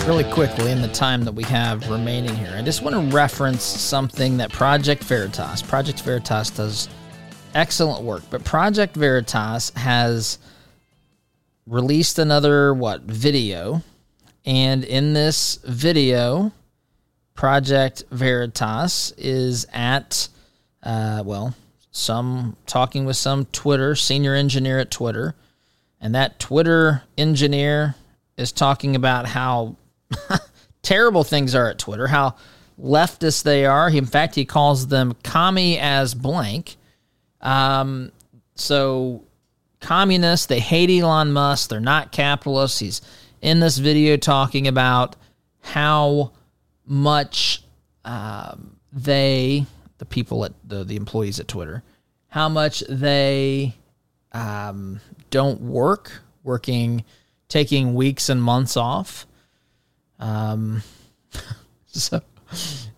Really 0.08 0.24
quickly 0.32 0.72
in 0.72 0.84
the 0.84 0.88
time 0.90 1.24
that 1.24 1.32
we 1.32 1.44
have 1.44 1.90
remaining 1.90 2.36
here, 2.36 2.54
I 2.56 2.62
just 2.62 2.84
want 2.84 2.96
to 2.96 3.16
reference 3.16 3.64
something 3.64 4.38
that 4.38 4.52
Project 4.52 5.04
Veritas, 5.04 5.64
Project 5.64 6.02
Veritas 6.02 6.52
does 6.52 6.90
excellent 7.56 8.04
work, 8.04 8.22
but 8.30 8.44
Project 8.44 8.96
Veritas 8.96 9.72
has 9.76 10.38
released 11.66 12.20
another 12.20 12.72
what 12.72 13.02
video, 13.02 13.82
and 14.46 14.84
in 14.84 15.14
this 15.14 15.58
video, 15.64 16.52
Project 17.34 18.04
Veritas 18.12 19.12
is 19.18 19.66
at 19.74 20.28
uh, 20.84 21.24
well, 21.26 21.56
some 21.92 22.56
talking 22.68 23.06
with 23.06 23.18
some 23.18 23.46
Twitter 23.46 23.96
senior 23.96 24.36
engineer 24.36 24.78
at 24.78 24.92
Twitter, 24.92 25.34
and 26.00 26.14
that 26.14 26.40
Twitter 26.40 27.02
engineer 27.18 27.96
is 28.38 28.52
talking 28.52 28.96
about 28.96 29.26
how 29.26 29.78
terrible 30.82 31.24
things 31.24 31.56
are 31.56 31.70
at 31.70 31.80
Twitter, 31.80 32.08
how 32.08 32.36
leftist 32.82 33.44
they 33.44 33.66
are. 33.66 33.90
He, 33.90 33.98
in 33.98 34.06
fact, 34.06 34.36
he 34.36 34.46
calls 34.46 34.88
them 34.88 35.16
commie 35.24 35.80
as 35.80 36.14
blank. 36.14 36.76
Um, 37.42 38.12
so 38.56 39.24
communists, 39.80 40.48
they 40.48 40.60
hate 40.60 40.90
Elon 40.90 41.32
Musk. 41.32 41.70
They're 41.70 41.80
not 41.80 42.12
capitalists. 42.12 42.80
He's 42.80 43.02
in 43.42 43.60
this 43.60 43.78
video 43.78 44.18
talking 44.18 44.68
about 44.68 45.16
how 45.62 46.32
much 46.86 47.64
um, 48.04 48.78
they, 48.92 49.66
the 49.98 50.06
people 50.06 50.46
at 50.46 50.54
the, 50.68 50.84
the 50.84 50.96
employees 50.96 51.40
at 51.40 51.48
Twitter, 51.48 51.84
how 52.28 52.50
much 52.50 52.84
they 52.90 53.76
um, 54.32 55.00
don't 55.30 55.62
work, 55.62 56.12
working, 56.44 57.04
taking 57.48 57.94
weeks 57.94 58.30
and 58.30 58.42
months 58.42 58.78
off. 58.78 59.26
Um, 60.20 60.82
so 61.88 62.22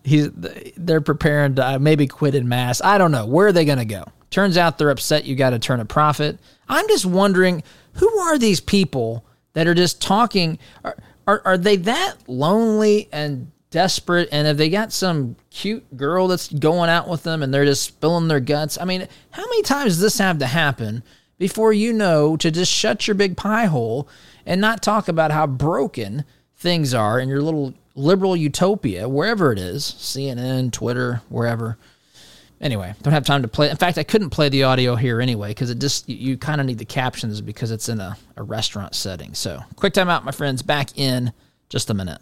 he's 0.04 0.30
they're 0.32 1.00
preparing 1.00 1.56
to 1.56 1.66
uh, 1.66 1.78
maybe 1.78 2.06
quit 2.06 2.34
in 2.34 2.48
mass. 2.48 2.80
I 2.82 2.98
don't 2.98 3.12
know 3.12 3.26
where 3.26 3.48
are 3.48 3.52
they 3.52 3.64
going 3.64 3.78
to 3.78 3.84
go. 3.84 4.04
Turns 4.30 4.56
out 4.56 4.78
they're 4.78 4.90
upset. 4.90 5.24
You 5.24 5.36
got 5.36 5.50
to 5.50 5.58
turn 5.58 5.80
a 5.80 5.84
profit. 5.84 6.38
I'm 6.68 6.86
just 6.88 7.06
wondering 7.06 7.62
who 7.94 8.18
are 8.18 8.38
these 8.38 8.60
people 8.60 9.24
that 9.54 9.66
are 9.66 9.74
just 9.74 10.00
talking? 10.00 10.58
Are, 10.84 10.96
are 11.26 11.42
are 11.44 11.58
they 11.58 11.76
that 11.76 12.16
lonely 12.26 13.08
and 13.12 13.50
desperate? 13.70 14.28
And 14.30 14.46
have 14.46 14.56
they 14.56 14.70
got 14.70 14.92
some 14.92 15.36
cute 15.50 15.96
girl 15.96 16.28
that's 16.28 16.48
going 16.48 16.90
out 16.90 17.08
with 17.08 17.22
them 17.22 17.42
and 17.42 17.52
they're 17.52 17.64
just 17.64 17.82
spilling 17.82 18.28
their 18.28 18.40
guts? 18.40 18.78
I 18.80 18.84
mean, 18.84 19.06
how 19.30 19.42
many 19.44 19.62
times 19.62 19.94
does 19.94 20.00
this 20.00 20.18
have 20.18 20.38
to 20.38 20.46
happen 20.46 21.02
before 21.38 21.72
you 21.72 21.92
know 21.92 22.36
to 22.36 22.50
just 22.50 22.72
shut 22.72 23.06
your 23.06 23.14
big 23.14 23.36
pie 23.36 23.66
hole 23.66 24.08
and 24.46 24.60
not 24.60 24.82
talk 24.82 25.08
about 25.08 25.30
how 25.30 25.46
broken 25.46 26.24
things 26.58 26.92
are 26.92 27.20
in 27.20 27.28
your 27.28 27.40
little 27.40 27.72
liberal 27.94 28.36
utopia, 28.36 29.08
wherever 29.08 29.52
it 29.52 29.58
is, 29.58 29.84
CNN, 29.84 30.72
Twitter, 30.72 31.22
wherever. 31.28 31.78
Anyway, 32.60 32.92
don't 33.02 33.12
have 33.12 33.24
time 33.24 33.42
to 33.42 33.48
play. 33.48 33.70
In 33.70 33.76
fact, 33.76 33.98
I 33.98 34.02
couldn't 34.02 34.30
play 34.30 34.48
the 34.48 34.64
audio 34.64 34.96
here 34.96 35.20
anyway 35.20 35.50
because 35.50 35.70
it 35.70 35.78
just 35.78 36.08
you, 36.08 36.16
you 36.16 36.36
kind 36.36 36.60
of 36.60 36.66
need 36.66 36.78
the 36.78 36.84
captions 36.84 37.40
because 37.40 37.70
it's 37.70 37.88
in 37.88 38.00
a, 38.00 38.16
a 38.36 38.42
restaurant 38.42 38.96
setting. 38.96 39.34
So, 39.34 39.60
quick 39.76 39.92
time 39.92 40.08
out, 40.08 40.24
my 40.24 40.32
friends. 40.32 40.62
Back 40.62 40.98
in 40.98 41.32
just 41.68 41.88
a 41.90 41.94
minute. 41.94 42.18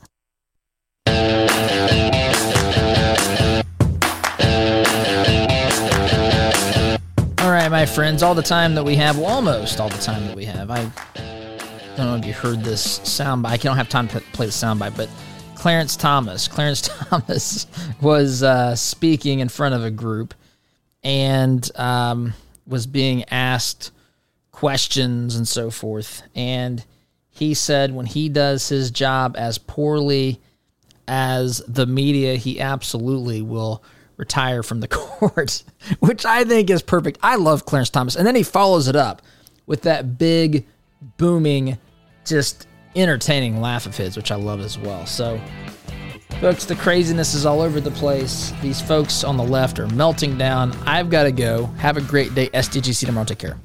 All 7.38 7.52
right, 7.52 7.70
my 7.70 7.86
friends, 7.86 8.22
all 8.22 8.34
the 8.34 8.42
time 8.42 8.74
that 8.74 8.84
we 8.84 8.96
have, 8.96 9.16
well, 9.16 9.26
almost 9.26 9.80
all 9.80 9.88
the 9.88 9.96
time 9.98 10.26
that 10.26 10.36
we 10.36 10.44
have. 10.44 10.68
I 11.96 12.00
don't 12.00 12.08
know 12.08 12.16
if 12.16 12.26
you 12.26 12.34
heard 12.34 12.62
this 12.62 12.98
soundbite. 12.98 13.46
I 13.46 13.56
don't 13.56 13.78
have 13.78 13.88
time 13.88 14.06
to 14.08 14.20
play 14.32 14.44
the 14.44 14.52
soundbite, 14.52 14.98
but 14.98 15.08
Clarence 15.54 15.96
Thomas. 15.96 16.46
Clarence 16.56 16.82
Thomas 16.82 17.66
was 18.02 18.42
uh, 18.42 18.76
speaking 18.76 19.40
in 19.40 19.48
front 19.48 19.74
of 19.74 19.82
a 19.82 19.90
group, 19.90 20.34
and 21.02 21.70
um, 21.76 22.34
was 22.66 22.86
being 22.86 23.24
asked 23.30 23.92
questions 24.52 25.36
and 25.36 25.48
so 25.48 25.70
forth. 25.70 26.22
And 26.34 26.84
he 27.30 27.54
said 27.54 27.94
when 27.94 28.04
he 28.04 28.28
does 28.28 28.68
his 28.68 28.90
job 28.90 29.34
as 29.38 29.56
poorly 29.56 30.38
as 31.08 31.62
the 31.66 31.86
media, 31.86 32.36
he 32.36 32.60
absolutely 32.60 33.40
will 33.40 33.82
retire 34.18 34.62
from 34.62 34.80
the 34.80 34.88
court, 34.88 35.62
which 36.00 36.26
I 36.26 36.44
think 36.44 36.68
is 36.68 36.82
perfect. 36.82 37.18
I 37.22 37.36
love 37.36 37.64
Clarence 37.64 37.88
Thomas. 37.88 38.16
And 38.16 38.26
then 38.26 38.34
he 38.34 38.42
follows 38.42 38.86
it 38.86 38.96
up 38.96 39.22
with 39.64 39.80
that 39.82 40.18
big, 40.18 40.66
booming, 41.16 41.78
just 42.26 42.66
entertaining 42.94 43.60
laugh 43.60 43.86
of 43.86 43.96
his, 43.96 44.16
which 44.16 44.30
I 44.30 44.36
love 44.36 44.60
as 44.60 44.78
well. 44.78 45.06
So, 45.06 45.40
folks, 46.40 46.64
the 46.64 46.74
craziness 46.76 47.34
is 47.34 47.46
all 47.46 47.60
over 47.60 47.80
the 47.80 47.90
place. 47.90 48.52
These 48.62 48.80
folks 48.80 49.24
on 49.24 49.36
the 49.36 49.44
left 49.44 49.78
are 49.78 49.88
melting 49.88 50.38
down. 50.38 50.72
I've 50.86 51.10
got 51.10 51.24
to 51.24 51.32
go. 51.32 51.66
Have 51.78 51.96
a 51.96 52.02
great 52.02 52.34
day. 52.34 52.48
SDGC 52.48 53.06
tomorrow. 53.06 53.26
Take 53.26 53.38
care. 53.38 53.58